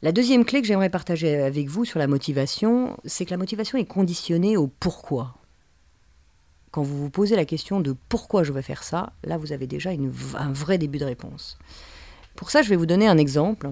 La 0.00 0.10
deuxième 0.10 0.44
clé 0.44 0.60
que 0.60 0.66
j'aimerais 0.66 0.90
partager 0.90 1.36
avec 1.36 1.68
vous 1.68 1.84
sur 1.84 1.98
la 1.98 2.08
motivation, 2.08 2.96
c'est 3.04 3.24
que 3.24 3.30
la 3.30 3.36
motivation 3.36 3.78
est 3.78 3.84
conditionnée 3.84 4.56
au 4.56 4.66
pourquoi. 4.66 5.34
Quand 6.72 6.82
vous 6.82 6.98
vous 6.98 7.10
posez 7.10 7.36
la 7.36 7.44
question 7.44 7.80
de 7.80 7.94
pourquoi 8.08 8.42
je 8.42 8.52
veux 8.52 8.62
faire 8.62 8.82
ça, 8.82 9.12
là 9.22 9.36
vous 9.36 9.52
avez 9.52 9.66
déjà 9.66 9.90
un 9.90 10.52
vrai 10.52 10.78
début 10.78 10.98
de 10.98 11.04
réponse. 11.04 11.58
Pour 12.34 12.50
ça, 12.50 12.62
je 12.62 12.70
vais 12.70 12.76
vous 12.76 12.86
donner 12.86 13.06
un 13.06 13.18
exemple. 13.18 13.70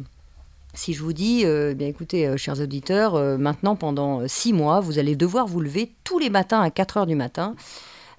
Si 0.74 0.92
je 0.92 1.02
vous 1.02 1.14
dis, 1.14 1.44
euh, 1.46 1.74
bien 1.74 1.88
écoutez, 1.88 2.28
euh, 2.28 2.36
chers 2.36 2.60
auditeurs, 2.60 3.14
euh, 3.16 3.38
maintenant 3.38 3.74
pendant 3.74 4.28
six 4.28 4.52
mois, 4.52 4.80
vous 4.80 4.98
allez 4.98 5.16
devoir 5.16 5.46
vous 5.46 5.60
lever 5.60 5.94
tous 6.04 6.18
les 6.18 6.30
matins 6.30 6.60
à 6.60 6.70
4 6.70 6.98
heures 6.98 7.06
du 7.06 7.16
matin 7.16 7.56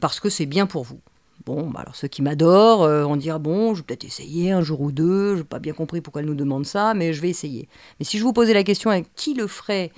parce 0.02 0.20
que 0.20 0.30
c'est 0.30 0.48
bien 0.48 0.66
pour 0.66 0.84
vous. 0.84 1.00
Bon, 1.46 1.70
bah, 1.70 1.82
alors 1.82 1.96
ceux 1.96 2.08
qui 2.08 2.22
m'adorent 2.22 2.84
euh, 2.84 3.04
vont 3.04 3.16
dire 3.16 3.40
bon, 3.40 3.74
je 3.74 3.80
vais 3.80 3.86
peut-être 3.86 4.04
essayer 4.04 4.52
un 4.52 4.62
jour 4.62 4.82
ou 4.82 4.92
deux. 4.92 5.36
Je 5.36 5.40
n'ai 5.40 5.44
pas 5.44 5.60
bien 5.60 5.74
compris 5.74 6.02
pourquoi 6.02 6.22
elle 6.22 6.28
nous 6.28 6.36
demande 6.36 6.66
ça, 6.66 6.94
mais 6.94 7.14
je 7.14 7.22
vais 7.22 7.30
essayer. 7.30 7.68
Mais 8.00 8.06
si 8.06 8.18
je 8.18 8.24
vous 8.24 8.34
posais 8.34 8.54
la 8.54 8.64
question 8.64 8.90
à 8.90 9.02
qui 9.02 9.34
le 9.34 9.48
ferait 9.48 9.92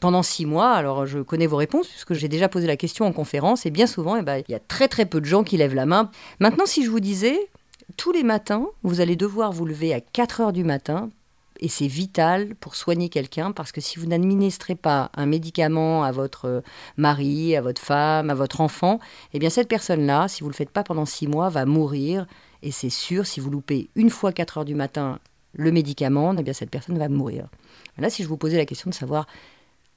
pendant 0.00 0.22
six 0.22 0.46
mois, 0.46 0.72
alors 0.72 1.06
je 1.06 1.18
connais 1.18 1.46
vos 1.46 1.56
réponses 1.56 1.88
puisque 1.88 2.14
j'ai 2.14 2.28
déjà 2.28 2.48
posé 2.48 2.66
la 2.66 2.76
question 2.76 3.04
en 3.04 3.12
conférence 3.12 3.66
et 3.66 3.70
bien 3.70 3.86
souvent, 3.86 4.16
eh 4.16 4.22
ben, 4.22 4.42
il 4.48 4.52
y 4.52 4.54
a 4.54 4.60
très 4.60 4.88
très 4.88 5.06
peu 5.06 5.20
de 5.20 5.26
gens 5.26 5.44
qui 5.44 5.56
lèvent 5.56 5.74
la 5.74 5.86
main. 5.86 6.10
Maintenant, 6.40 6.66
si 6.66 6.84
je 6.84 6.90
vous 6.90 7.00
disais 7.00 7.38
tous 7.96 8.12
les 8.12 8.22
matins, 8.22 8.66
vous 8.82 9.00
allez 9.00 9.16
devoir 9.16 9.52
vous 9.52 9.66
lever 9.66 9.92
à 9.92 10.00
4 10.00 10.40
heures 10.40 10.52
du 10.52 10.64
matin 10.64 11.10
et 11.60 11.68
c'est 11.68 11.86
vital 11.86 12.54
pour 12.56 12.74
soigner 12.74 13.08
quelqu'un 13.08 13.52
parce 13.52 13.72
que 13.72 13.80
si 13.80 13.98
vous 13.98 14.06
n'administrez 14.06 14.74
pas 14.74 15.10
un 15.14 15.26
médicament 15.26 16.04
à 16.04 16.12
votre 16.12 16.44
euh, 16.46 16.60
mari, 16.96 17.56
à 17.56 17.60
votre 17.60 17.80
femme, 17.80 18.30
à 18.30 18.34
votre 18.34 18.60
enfant, 18.60 19.00
eh 19.32 19.38
bien 19.38 19.50
cette 19.50 19.68
personne-là, 19.68 20.28
si 20.28 20.40
vous 20.40 20.46
ne 20.46 20.52
le 20.52 20.56
faites 20.56 20.70
pas 20.70 20.84
pendant 20.84 21.04
six 21.04 21.26
mois, 21.26 21.48
va 21.48 21.64
mourir. 21.66 22.26
Et 22.62 22.70
c'est 22.70 22.90
sûr, 22.90 23.26
si 23.26 23.40
vous 23.40 23.50
loupez 23.50 23.90
une 23.94 24.10
fois 24.10 24.32
4 24.32 24.58
heures 24.58 24.64
du 24.64 24.74
matin 24.74 25.18
le 25.52 25.72
médicament, 25.72 26.34
eh 26.38 26.42
bien 26.42 26.52
cette 26.52 26.70
personne 26.70 26.98
va 26.98 27.08
mourir. 27.08 27.48
Là, 27.98 28.10
si 28.10 28.22
je 28.22 28.28
vous 28.28 28.36
posais 28.36 28.56
la 28.56 28.66
question 28.66 28.90
de 28.90 28.94
savoir 28.94 29.26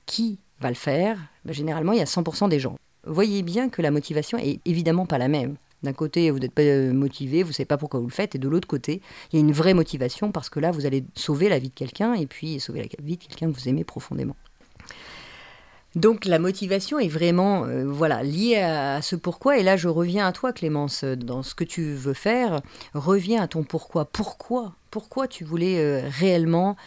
qui 0.05 0.39
va 0.59 0.69
le 0.69 0.75
faire, 0.75 1.17
ben, 1.45 1.53
généralement, 1.53 1.91
il 1.91 1.99
y 1.99 2.01
a 2.01 2.05
100% 2.05 2.49
des 2.49 2.59
gens. 2.59 2.75
Voyez 3.05 3.41
bien 3.43 3.69
que 3.69 3.81
la 3.81 3.91
motivation 3.91 4.37
est 4.37 4.59
évidemment 4.65 5.05
pas 5.05 5.17
la 5.17 5.27
même. 5.27 5.55
D'un 5.83 5.93
côté, 5.93 6.29
vous 6.29 6.39
n'êtes 6.39 6.53
pas 6.53 6.61
euh, 6.61 6.93
motivé, 6.93 7.41
vous 7.41 7.49
ne 7.49 7.53
savez 7.53 7.65
pas 7.65 7.77
pourquoi 7.77 7.99
vous 7.99 8.07
le 8.07 8.13
faites, 8.13 8.35
et 8.35 8.37
de 8.37 8.47
l'autre 8.47 8.67
côté, 8.67 9.01
il 9.31 9.39
y 9.39 9.41
a 9.41 9.45
une 9.45 9.51
vraie 9.51 9.73
motivation 9.73 10.31
parce 10.31 10.49
que 10.49 10.59
là, 10.59 10.71
vous 10.71 10.85
allez 10.85 11.03
sauver 11.15 11.49
la 11.49 11.57
vie 11.57 11.69
de 11.69 11.73
quelqu'un 11.73 12.13
et 12.13 12.27
puis 12.27 12.59
sauver 12.59 12.81
la 12.81 13.03
vie 13.03 13.17
de 13.17 13.23
quelqu'un 13.23 13.51
que 13.51 13.57
vous 13.57 13.67
aimez 13.67 13.83
profondément. 13.83 14.35
Donc 15.95 16.23
la 16.23 16.39
motivation 16.39 16.99
est 16.99 17.09
vraiment 17.09 17.65
euh, 17.65 17.83
voilà 17.85 18.23
liée 18.23 18.57
à, 18.57 19.01
ce 19.01 19.17
pourquoi. 19.17 19.57
Et 19.57 19.63
là, 19.63 19.75
je 19.75 19.89
reviens 19.89 20.25
à 20.25 20.31
toi, 20.31 20.53
Clémence, 20.53 21.03
dans 21.03 21.43
ce 21.43 21.53
que 21.53 21.65
tu 21.65 21.93
veux 21.93 22.13
faire. 22.13 22.61
Reviens 22.93 23.41
à 23.41 23.47
ton 23.47 23.63
pourquoi. 23.63 24.05
Pourquoi? 24.05 24.73
Pourquoi 24.89 25.27
tu 25.27 25.43
voulais 25.43 25.79
euh, 25.79 26.01
réellement 26.19 26.77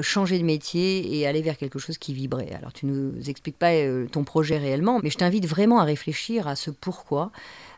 changer 0.00 0.38
de 0.38 0.44
métier 0.44 1.16
et 1.16 1.26
aller 1.26 1.42
vers 1.42 1.56
quelque 1.56 1.80
chose 1.80 1.98
qui 1.98 2.14
vibrait? 2.14 2.52
Alors 2.56 2.72
tu 2.72 2.86
nous 2.86 3.28
expliques 3.28 3.58
pas 3.58 3.72
ton 4.12 4.22
projet 4.22 4.58
réellement, 4.58 5.00
mais 5.02 5.10
je 5.10 5.18
t'invite 5.18 5.46
vraiment 5.46 5.80
à 5.80 5.84
réfléchir 5.84 6.46
à 6.46 6.54
ce 6.54 6.70
pourquoi 6.70 7.32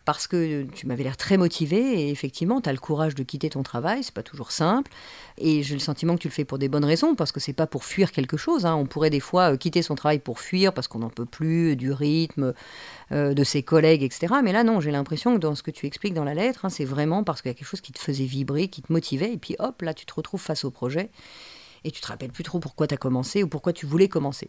parce 0.04 0.26
que 0.26 0.64
tu 0.64 0.86
m'avais 0.86 1.02
l'air 1.02 1.16
très 1.16 1.36
motivé 1.36 1.78
et 1.78 2.10
effectivement, 2.10 2.60
tu 2.60 2.68
as 2.68 2.72
le 2.72 2.78
courage 2.78 3.14
de 3.14 3.22
quitter 3.22 3.48
ton 3.48 3.62
travail, 3.62 4.04
c'est 4.04 4.14
pas 4.14 4.22
toujours 4.22 4.52
simple. 4.52 4.90
Et 5.38 5.62
j'ai 5.62 5.74
le 5.74 5.80
sentiment 5.80 6.14
que 6.14 6.20
tu 6.20 6.28
le 6.28 6.32
fais 6.32 6.44
pour 6.44 6.58
des 6.58 6.68
bonnes 6.68 6.84
raisons, 6.84 7.14
parce 7.14 7.32
que 7.32 7.40
c'est 7.40 7.54
pas 7.54 7.66
pour 7.66 7.84
fuir 7.84 8.12
quelque 8.12 8.36
chose. 8.36 8.66
Hein. 8.66 8.74
On 8.74 8.84
pourrait 8.84 9.10
des 9.10 9.20
fois 9.20 9.52
euh, 9.52 9.56
quitter 9.56 9.82
son 9.82 9.94
travail 9.94 10.18
pour 10.18 10.40
fuir, 10.40 10.74
parce 10.74 10.88
qu'on 10.88 10.98
n'en 10.98 11.10
peut 11.10 11.24
plus 11.24 11.74
du 11.76 11.90
rythme, 11.90 12.52
euh, 13.12 13.32
de 13.32 13.44
ses 13.44 13.62
collègues, 13.62 14.02
etc. 14.02 14.34
Mais 14.44 14.52
là, 14.52 14.62
non, 14.62 14.80
j'ai 14.80 14.90
l'impression 14.90 15.34
que 15.34 15.40
dans 15.40 15.54
ce 15.54 15.62
que 15.62 15.70
tu 15.70 15.86
expliques 15.86 16.14
dans 16.14 16.24
la 16.24 16.34
lettre, 16.34 16.66
hein, 16.66 16.70
c'est 16.70 16.84
vraiment 16.84 17.24
parce 17.24 17.40
qu'il 17.40 17.50
y 17.50 17.54
a 17.54 17.54
quelque 17.54 17.68
chose 17.68 17.80
qui 17.80 17.92
te 17.92 17.98
faisait 17.98 18.24
vibrer, 18.24 18.68
qui 18.68 18.82
te 18.82 18.92
motivait, 18.92 19.32
et 19.32 19.38
puis 19.38 19.56
hop, 19.58 19.80
là, 19.82 19.94
tu 19.94 20.04
te 20.04 20.14
retrouves 20.14 20.40
face 20.40 20.64
au 20.64 20.70
projet, 20.70 21.10
et 21.84 21.90
tu 21.90 22.00
te 22.00 22.06
rappelles 22.06 22.32
plus 22.32 22.44
trop 22.44 22.58
pourquoi 22.58 22.86
tu 22.86 22.94
as 22.94 22.98
commencé 22.98 23.42
ou 23.42 23.48
pourquoi 23.48 23.72
tu 23.72 23.86
voulais 23.86 24.08
commencer. 24.08 24.48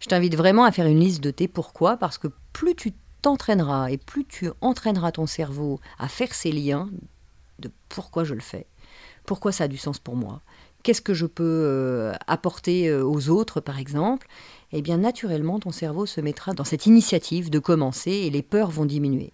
Je 0.00 0.08
t'invite 0.08 0.34
vraiment 0.34 0.64
à 0.64 0.72
faire 0.72 0.86
une 0.86 0.98
liste 0.98 1.22
de 1.22 1.30
tes 1.30 1.46
pourquoi, 1.48 1.96
parce 1.96 2.18
que 2.18 2.28
plus 2.52 2.74
tu 2.74 2.92
t'entraîneras 3.22 3.90
et 3.90 3.98
plus 3.98 4.24
tu 4.24 4.50
entraîneras 4.60 5.12
ton 5.12 5.26
cerveau 5.26 5.80
à 5.98 6.08
faire 6.08 6.34
ces 6.34 6.52
liens 6.52 6.90
de 7.58 7.70
pourquoi 7.88 8.24
je 8.24 8.34
le 8.34 8.40
fais, 8.40 8.66
pourquoi 9.24 9.52
ça 9.52 9.64
a 9.64 9.68
du 9.68 9.78
sens 9.78 9.98
pour 9.98 10.16
moi, 10.16 10.42
qu'est-ce 10.82 11.00
que 11.00 11.14
je 11.14 11.26
peux 11.26 11.44
euh, 11.44 12.12
apporter 12.26 12.88
euh, 12.88 13.04
aux 13.04 13.28
autres 13.28 13.60
par 13.60 13.78
exemple, 13.78 14.26
eh 14.72 14.82
bien 14.82 14.98
naturellement 14.98 15.60
ton 15.60 15.70
cerveau 15.70 16.06
se 16.06 16.20
mettra 16.20 16.52
dans 16.52 16.64
cette 16.64 16.86
initiative 16.86 17.50
de 17.50 17.58
commencer 17.58 18.10
et 18.10 18.30
les 18.30 18.42
peurs 18.42 18.70
vont 18.70 18.84
diminuer. 18.84 19.32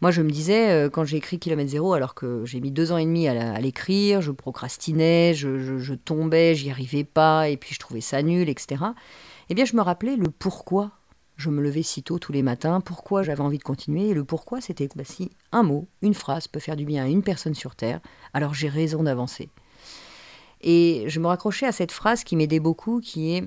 Moi, 0.00 0.10
je 0.10 0.22
me 0.22 0.30
disais, 0.30 0.70
euh, 0.70 0.90
quand 0.90 1.04
j'ai 1.04 1.16
écrit 1.16 1.38
Kilomètre 1.38 1.70
Zéro, 1.70 1.94
alors 1.94 2.14
que 2.14 2.44
j'ai 2.44 2.60
mis 2.60 2.70
deux 2.70 2.92
ans 2.92 2.98
et 2.98 3.04
demi 3.04 3.28
à 3.28 3.58
l'écrire, 3.60 4.20
je 4.20 4.32
procrastinais, 4.32 5.34
je, 5.34 5.78
je 5.78 5.94
tombais, 5.94 6.54
j'y 6.54 6.70
arrivais 6.70 7.04
pas, 7.04 7.48
et 7.48 7.56
puis 7.56 7.74
je 7.74 7.78
trouvais 7.78 8.00
ça 8.02 8.22
nul, 8.22 8.48
etc. 8.48 8.84
Eh 9.48 9.54
bien, 9.54 9.64
je 9.64 9.76
me 9.76 9.82
rappelais 9.82 10.16
le 10.16 10.28
pourquoi 10.28 10.90
je 11.36 11.50
me 11.50 11.62
levais 11.62 11.82
si 11.82 12.02
tôt 12.02 12.18
tous 12.18 12.32
les 12.32 12.42
matins, 12.42 12.80
pourquoi 12.80 13.22
j'avais 13.22 13.40
envie 13.40 13.58
de 13.58 13.62
continuer, 13.62 14.08
et 14.08 14.14
le 14.14 14.24
pourquoi 14.24 14.60
c'était 14.60 14.88
bah, 14.94 15.04
si 15.04 15.30
un 15.52 15.62
mot, 15.62 15.86
une 16.02 16.14
phrase 16.14 16.48
peut 16.48 16.60
faire 16.60 16.76
du 16.76 16.84
bien 16.84 17.04
à 17.04 17.08
une 17.08 17.22
personne 17.22 17.54
sur 17.54 17.74
Terre, 17.74 18.00
alors 18.32 18.54
j'ai 18.54 18.68
raison 18.68 19.02
d'avancer. 19.02 19.48
Et 20.60 21.04
je 21.08 21.20
me 21.20 21.26
raccrochais 21.26 21.66
à 21.66 21.72
cette 21.72 21.92
phrase 21.92 22.24
qui 22.24 22.36
m'aidait 22.36 22.60
beaucoup, 22.60 23.00
qui 23.00 23.34
est 23.34 23.44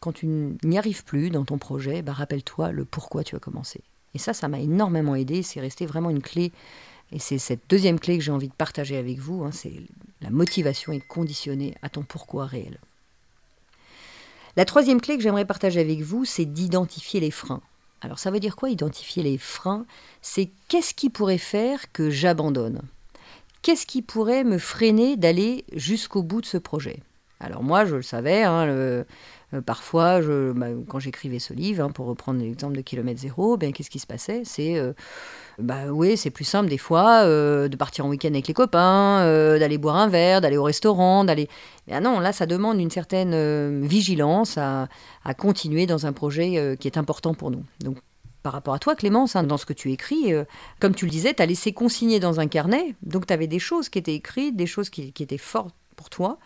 quand 0.00 0.12
tu 0.12 0.26
n'y 0.62 0.78
arrives 0.78 1.04
plus 1.04 1.30
dans 1.30 1.44
ton 1.44 1.58
projet, 1.58 2.02
bah, 2.02 2.12
rappelle-toi 2.12 2.72
le 2.72 2.84
pourquoi 2.84 3.24
tu 3.24 3.36
as 3.36 3.40
commencé. 3.40 3.80
Et 4.14 4.18
ça, 4.18 4.32
ça 4.32 4.48
m'a 4.48 4.60
énormément 4.60 5.14
aidé, 5.14 5.42
c'est 5.42 5.60
resté 5.60 5.86
vraiment 5.86 6.10
une 6.10 6.22
clé. 6.22 6.52
Et 7.10 7.18
c'est 7.18 7.38
cette 7.38 7.62
deuxième 7.68 7.98
clé 7.98 8.18
que 8.18 8.24
j'ai 8.24 8.32
envie 8.32 8.48
de 8.48 8.54
partager 8.54 8.96
avec 8.96 9.18
vous, 9.18 9.44
hein, 9.44 9.50
c'est 9.50 9.72
la 10.20 10.30
motivation 10.30 10.92
est 10.92 11.06
conditionnée 11.06 11.74
à 11.82 11.88
ton 11.88 12.02
pourquoi 12.02 12.46
réel. 12.46 12.78
La 14.58 14.64
troisième 14.64 15.00
clé 15.00 15.16
que 15.16 15.22
j'aimerais 15.22 15.44
partager 15.44 15.78
avec 15.78 16.00
vous, 16.00 16.24
c'est 16.24 16.44
d'identifier 16.44 17.20
les 17.20 17.30
freins. 17.30 17.60
Alors 18.00 18.18
ça 18.18 18.32
veut 18.32 18.40
dire 18.40 18.56
quoi 18.56 18.70
identifier 18.70 19.22
les 19.22 19.38
freins? 19.38 19.86
C'est 20.20 20.50
qu'est-ce 20.66 20.94
qui 20.94 21.10
pourrait 21.10 21.38
faire 21.38 21.92
que 21.92 22.10
j'abandonne? 22.10 22.82
Qu'est-ce 23.62 23.86
qui 23.86 24.02
pourrait 24.02 24.42
me 24.42 24.58
freiner 24.58 25.16
d'aller 25.16 25.64
jusqu'au 25.72 26.24
bout 26.24 26.40
de 26.40 26.46
ce 26.46 26.58
projet? 26.58 27.04
Alors 27.40 27.62
moi, 27.62 27.84
je 27.84 27.96
le 27.96 28.02
savais, 28.02 28.42
hein, 28.42 29.04
euh, 29.54 29.62
parfois, 29.64 30.20
bah, 30.20 30.66
quand 30.88 30.98
j'écrivais 30.98 31.38
ce 31.38 31.54
livre, 31.54 31.84
hein, 31.84 31.90
pour 31.90 32.06
reprendre 32.06 32.40
l'exemple 32.40 32.76
de 32.76 32.82
Kilomètre 32.82 33.20
Zéro, 33.20 33.56
ben, 33.56 33.72
qu'est-ce 33.72 33.90
qui 33.90 33.98
se 33.98 34.06
passait? 34.06 34.42
C'est 34.44 34.76
euh, 34.76 34.92
bah 35.58 35.86
oui, 35.90 36.16
c'est 36.16 36.30
plus 36.30 36.44
simple 36.44 36.68
des 36.68 36.78
fois 36.78 37.22
euh, 37.24 37.68
de 37.68 37.76
partir 37.76 38.04
en 38.06 38.10
week-end 38.10 38.28
avec 38.28 38.46
les 38.46 38.54
copains, 38.54 39.24
d'aller 39.58 39.78
boire 39.78 39.96
un 39.96 40.08
verre, 40.08 40.40
d'aller 40.40 40.56
au 40.56 40.64
restaurant, 40.64 41.24
d'aller. 41.24 41.48
Ah 41.90 42.00
non, 42.00 42.20
là, 42.20 42.32
ça 42.32 42.46
demande 42.46 42.78
une 42.80 42.90
certaine 42.90 43.86
vigilance 43.86 44.58
à, 44.58 44.88
continuer 45.36 45.86
dans 45.86 46.06
un 46.06 46.12
projet 46.12 46.76
qui 46.78 46.88
est 46.88 46.98
important 46.98 47.34
pour 47.34 47.50
nous. 47.50 47.64
Donc, 47.80 47.98
par 48.42 48.52
rapport 48.52 48.74
à 48.74 48.78
toi, 48.78 48.94
Clémence, 48.94 49.36
hein, 49.36 49.42
dans 49.42 49.56
ce 49.56 49.66
que 49.66 49.72
tu 49.72 49.90
écris, 49.92 50.32
comme 50.80 50.94
tu 50.94 51.06
le 51.06 51.10
disais, 51.10 51.34
tu 51.34 51.42
as 51.42 51.46
laissé 51.46 51.72
consigner 51.72 52.20
dans 52.20 52.40
un 52.40 52.46
carnet, 52.46 52.94
donc 53.02 53.26
tu 53.26 53.32
avais 53.32 53.46
des 53.46 53.58
choses 53.58 53.88
qui 53.88 53.98
étaient 53.98 54.14
écrites, 54.14 54.56
des 54.56 54.66
choses 54.66 54.90
qui, 54.90 55.12
étaient 55.18 55.38
fortes 55.38 55.74
pour 55.96 56.10
toi. 56.10 56.38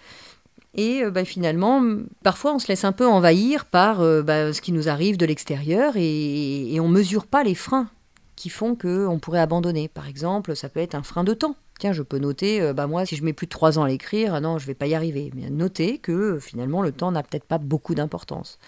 Et 0.75 1.03
bah, 1.11 1.25
finalement, 1.25 1.83
parfois, 2.23 2.55
on 2.55 2.59
se 2.59 2.69
laisse 2.69 2.85
un 2.85 2.93
peu 2.93 3.07
envahir 3.07 3.67
par 3.67 3.99
bah, 4.23 4.53
ce 4.53 4.61
qui 4.63 4.73
nous 4.73 4.89
arrive 4.89 5.19
de 5.19 5.27
l'extérieur 5.27 5.95
et, 5.97 6.79
on 6.81 6.89
mesure 6.89 7.27
pas 7.27 7.45
les 7.45 7.55
freins 7.55 7.89
qui 8.37 8.49
font 8.49 8.75
qu'on 8.75 9.19
pourrait 9.21 9.41
abandonner. 9.41 9.89
Par 9.89 10.09
exemple, 10.09 10.57
ça 10.57 10.69
peut 10.69 10.81
être 10.81 10.95
un 10.95 11.03
frein 11.03 11.25
de 11.25 11.35
temps. 11.35 11.57
Tiens, 11.79 11.93
je 11.93 12.03
peux 12.03 12.19
noter, 12.19 12.61
euh, 12.61 12.73
bah 12.73 12.87
moi, 12.87 13.07
si 13.07 13.17
je 13.17 13.25
mets 13.25 13.33
plus 13.33 13.47
de 13.47 13.51
trois 13.51 13.79
ans 13.79 13.83
à 13.83 13.89
l'écrire, 13.89 14.41
non, 14.41 14.59
je 14.59 14.67
vais 14.67 14.75
pas 14.75 14.87
y 14.87 14.95
arriver. 14.95 15.33
Mais 15.35 15.51
noter 15.51 15.99
que 15.99 16.13
euh, 16.13 16.41
finalement, 16.41 16.83
le 16.83 16.93
temps 16.93 17.11
n'a 17.11 17.23
peut-être 17.23 17.45
pas 17.45 17.59
beaucoup 17.59 17.95
d'importance. 17.95 18.59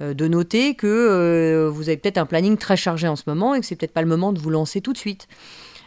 Euh, 0.00 0.14
de 0.14 0.26
noter 0.26 0.74
que 0.74 1.68
vous 1.72 1.88
avez 1.88 1.96
peut-être 1.96 2.18
un 2.18 2.26
planning 2.26 2.56
très 2.56 2.76
chargé 2.76 3.08
en 3.08 3.16
ce 3.16 3.24
moment 3.26 3.54
et 3.54 3.60
que 3.60 3.66
c'est 3.66 3.76
peut-être 3.76 3.92
pas 3.92 4.02
le 4.02 4.08
moment 4.08 4.32
de 4.32 4.40
vous 4.40 4.50
lancer 4.50 4.80
tout 4.80 4.92
de 4.92 4.98
suite. 4.98 5.28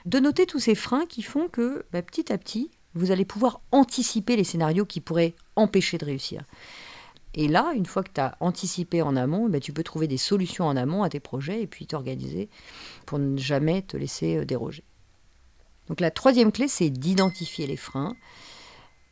De 0.06 0.20
noter 0.20 0.46
tous 0.46 0.60
ces 0.60 0.76
freins 0.76 1.06
qui 1.08 1.22
font 1.22 1.48
que 1.48 1.84
petit 1.92 2.32
à 2.32 2.38
petit, 2.38 2.72
vous 2.94 3.12
allez 3.12 3.26
pouvoir 3.26 3.62
anticiper 3.72 4.36
les 4.36 4.44
scénarios 4.44 4.86
qui 4.86 5.02
pourraient 5.02 5.34
empêcher 5.56 5.98
de 5.98 6.06
réussir. 6.06 6.44
Et 7.34 7.48
là, 7.48 7.72
une 7.76 7.86
fois 7.86 8.04
que 8.04 8.12
tu 8.14 8.20
as 8.20 8.36
anticipé 8.40 9.02
en 9.02 9.16
amont, 9.16 9.48
ben, 9.48 9.62
tu 9.62 9.72
peux 9.72 9.84
trouver 9.84 10.08
des 10.08 10.18
solutions 10.18 10.66
en 10.66 10.76
amont 10.76 11.04
à 11.04 11.10
tes 11.10 11.22
projets 11.22 11.62
et 11.62 11.68
puis 11.68 11.88
t'organiser 11.88 12.50
pour 13.06 13.20
ne 13.20 13.38
jamais 13.38 13.82
te 13.82 13.96
laisser 13.96 14.38
euh, 14.38 14.46
déroger. 14.46 14.84
Donc 15.88 16.02
la 16.02 16.12
troisième 16.12 16.52
clé, 16.52 16.68
c'est 16.68 16.90
d'identifier 16.90 17.68
les 17.68 17.78
freins. 17.78 18.16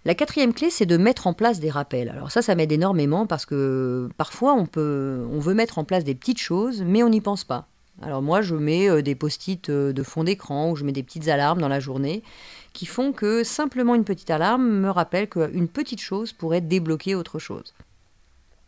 La 0.06 0.16
quatrième 0.16 0.54
clé, 0.54 0.70
c'est 0.70 0.86
de 0.86 0.98
mettre 0.98 1.28
en 1.28 1.34
place 1.34 1.60
des 1.60 1.70
rappels. 1.70 2.10
Alors 2.10 2.32
ça, 2.32 2.42
ça 2.42 2.56
m'aide 2.56 2.72
énormément 2.72 3.26
parce 3.26 3.46
que 3.46 4.10
parfois, 4.18 4.54
on, 4.54 4.66
peut, 4.66 5.26
on 5.32 5.40
veut 5.40 5.54
mettre 5.54 5.78
en 5.78 5.84
place 5.84 6.04
des 6.04 6.16
petites 6.16 6.40
choses, 6.40 6.82
mais 6.82 7.04
on 7.04 7.10
n'y 7.10 7.22
pense 7.22 7.44
pas. 7.44 7.68
Alors 8.02 8.22
moi, 8.22 8.42
je 8.42 8.56
mets 8.56 8.90
euh, 8.90 9.02
des 9.02 9.16
post-it 9.16 9.70
euh, 9.70 9.92
de 9.92 10.04
fond 10.04 10.24
d'écran 10.24 10.72
ou 10.72 10.76
je 10.76 10.84
mets 10.84 10.92
des 10.92 11.04
petites 11.04 11.28
alarmes 11.28 11.60
dans 11.60 11.68
la 11.68 11.80
journée 11.80 12.24
qui 12.74 12.86
font 12.86 13.12
que 13.12 13.44
simplement 13.44 13.96
une 13.96 14.04
petite 14.04 14.30
alarme 14.30 14.68
me 14.68 14.90
rappelle 14.90 15.28
qu'une 15.28 15.68
petite 15.68 16.00
chose 16.00 16.32
pourrait 16.32 16.62
débloquer 16.62 17.16
autre 17.16 17.40
chose. 17.40 17.74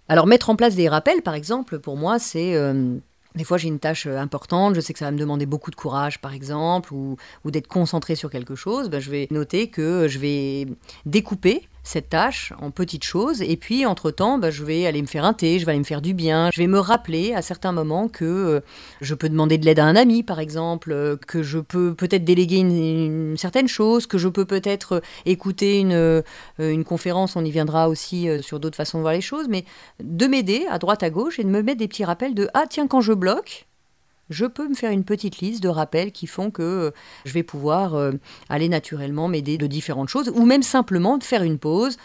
Alors 0.10 0.28
mettre 0.28 0.50
en 0.50 0.56
place 0.56 0.76
des 0.76 0.90
rappels, 0.90 1.22
par 1.22 1.36
exemple, 1.36 1.80
pour 1.80 1.98
moi, 1.98 2.20
c'est... 2.20 2.56
Euh, 2.56 2.96
des 3.36 3.46
fois, 3.46 3.58
j'ai 3.58 3.70
une 3.70 3.80
tâche 3.80 4.08
importante, 4.08 4.76
je 4.76 4.82
sais 4.82 4.92
que 4.92 5.00
ça 5.00 5.06
va 5.06 5.12
me 5.12 5.18
demander 5.18 5.46
beaucoup 5.46 5.72
de 5.72 5.76
courage, 5.78 6.20
par 6.20 6.34
exemple, 6.34 6.94
ou, 6.94 7.16
d'être 7.46 7.68
concentré 7.68 8.16
sur 8.16 8.30
quelque 8.30 8.56
chose. 8.56 8.90
Ben, 8.90 9.00
je 9.00 9.10
vais 9.10 9.28
noter 9.32 9.70
que 9.70 10.10
je 10.10 10.20
vais 10.20 10.68
découper 11.06 11.70
cette 11.84 12.10
tâche 12.10 12.54
en 12.60 12.72
petites 12.72 13.04
choses. 13.04 13.42
Et 13.42 13.58
puis, 13.58 13.86
entre-temps, 13.86 14.38
bah, 14.38 14.52
je 14.52 14.64
vais 14.64 14.86
aller 14.86 15.02
me 15.02 15.08
faire 15.08 15.26
un 15.26 15.34
thé, 15.34 15.60
je 15.60 15.66
vais 15.66 15.72
aller 15.72 15.80
me 15.80 15.86
faire 15.86 16.02
du 16.02 16.14
bien. 16.14 16.50
Je 16.54 16.62
vais 16.62 16.68
me 16.68 16.80
rappeler 16.80 17.34
à 17.34 17.42
certains 17.42 17.72
moments 17.72 18.08
que 18.08 18.26
euh, 18.26 18.60
je 19.02 19.16
peux 19.16 19.30
demander 19.30 19.58
de 19.58 19.66
l'aide 19.66 19.80
à 19.80 19.86
un 19.86 19.96
ami, 19.96 20.24
par 20.24 20.40
exemple, 20.40 20.92
euh, 20.92 21.16
que 21.16 21.44
je 21.44 21.60
peux 21.60 21.94
peut-être 21.94 22.24
déléguer 22.24 22.58
une, 22.58 23.36
certaine 23.38 23.68
chose, 23.68 24.08
que 24.08 24.18
je 24.18 24.28
peux 24.28 24.46
peut-être 24.46 24.94
euh, 24.94 25.02
écouter 25.26 25.80
une, 25.80 26.24
une 26.60 26.84
conférence, 26.84 27.36
on 27.36 27.46
y 27.46 27.52
viendra 27.52 27.90
aussi 27.90 28.28
sur 28.42 28.60
d'autres 28.60 28.76
façons 28.76 28.98
de 28.98 29.02
voir 29.02 29.14
les 29.14 29.22
choses, 29.22 29.48
mais 29.50 29.66
de 30.02 30.28
m'aider 30.28 30.66
à 30.70 30.80
droite 30.80 31.04
à 31.04 31.10
gauche 31.10 31.40
et 31.40 31.44
de 31.44 31.50
me 31.50 31.62
mettre 31.62 31.80
des 31.80 31.88
petits 31.88 32.06
rappels 32.06 32.34
de 32.34 32.50
Ah, 32.54 32.66
tiens, 32.70 32.88
quand 32.88 33.02
je 33.02 33.14
bloque, 33.14 33.68
je 34.32 34.46
peux 34.46 34.68
me 34.68 34.74
faire 34.74 34.92
une 34.92 35.04
petite 35.04 35.40
liste 35.40 35.62
de 35.62 35.70
rappels 35.70 36.12
qui 36.12 36.26
font 36.26 36.50
que 36.50 36.62
euh, 36.62 36.92
je 37.26 37.34
vais 37.34 37.44
pouvoir 37.44 37.96
euh, 37.96 38.14
aller 38.50 38.70
naturellement 38.70 39.28
m'aider 39.28 39.58
de 39.58 39.68
différentes 39.68 40.10
choses, 40.10 40.32
ou 40.34 40.46
même 40.46 40.64
simplement 40.64 41.18
de 41.18 41.24
faire 41.24 41.44
une 41.44 41.60
pause, 41.60 41.98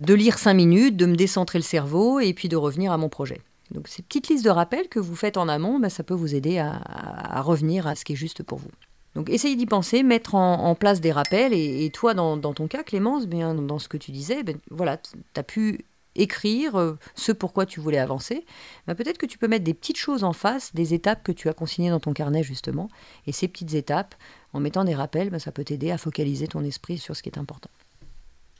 de 0.00 0.14
lire 0.14 0.38
cinq 0.38 0.54
minutes, 0.54 0.96
de 0.96 1.06
me 1.06 1.16
décentrer 1.16 1.58
le 1.58 1.64
cerveau 1.64 2.20
et 2.20 2.34
puis 2.34 2.48
de 2.48 2.56
revenir 2.56 2.92
à 2.92 2.98
mon 2.98 3.08
projet. 3.08 3.40
Donc 3.70 3.88
ces 3.88 4.02
petites 4.02 4.28
listes 4.28 4.44
de 4.44 4.50
rappels 4.50 4.88
que 4.88 4.98
vous 4.98 5.16
faites 5.16 5.36
en 5.36 5.48
amont, 5.48 5.78
bah, 5.78 5.88
ça 5.88 6.02
peut 6.02 6.14
vous 6.14 6.34
aider 6.34 6.58
à, 6.58 7.40
revenir 7.42 7.86
à 7.86 7.94
ce 7.94 8.04
qui 8.04 8.12
est 8.12 8.16
juste 8.16 8.42
pour 8.42 8.58
vous. 8.58 8.70
Donc 9.14 9.30
essayez 9.30 9.56
d'y 9.56 9.66
penser, 9.66 10.02
mettre 10.02 10.34
en, 10.34 10.74
place 10.74 11.00
des 11.00 11.12
rappels. 11.12 11.52
Et, 11.52 11.90
toi, 11.90 12.14
dans, 12.14 12.38
ton 12.38 12.66
cas, 12.66 12.82
Clémence, 12.82 13.26
bien, 13.26 13.54
dans 13.54 13.78
ce 13.78 13.88
que 13.88 13.96
tu 13.96 14.10
disais, 14.10 14.42
ben, 14.42 14.56
voilà, 14.70 14.96
tu 14.96 15.12
as 15.36 15.42
pu 15.42 15.84
écrire 16.14 16.76
euh, 16.76 16.98
ce 17.14 17.32
pourquoi 17.32 17.66
tu 17.66 17.80
voulais 17.80 17.98
avancer. 17.98 18.44
Ben, 18.86 18.94
Peut-être 18.94 19.18
que 19.18 19.26
tu 19.26 19.38
peux 19.38 19.48
mettre 19.48 19.64
des 19.64 19.74
petites 19.74 19.96
choses 19.96 20.24
en 20.24 20.32
face, 20.32 20.74
des 20.74 20.94
étapes 20.94 21.22
que 21.22 21.32
tu 21.32 21.48
as 21.48 21.54
consignées 21.54 21.90
dans 21.90 22.00
ton 22.00 22.12
carnet, 22.12 22.42
justement. 22.42 22.88
Et 23.26 23.32
ces 23.32 23.48
petites 23.48 23.74
étapes, 23.74 24.14
en 24.52 24.60
mettant 24.60 24.84
des 24.84 24.94
rappels, 24.94 25.30
ben, 25.30 25.38
ça 25.38 25.52
peut 25.52 25.64
t'aider 25.64 25.90
à 25.90 25.98
focaliser 25.98 26.48
ton 26.48 26.64
esprit 26.64 26.98
sur 26.98 27.16
ce 27.16 27.22
qui 27.22 27.28
est 27.28 27.38
important. 27.38 27.70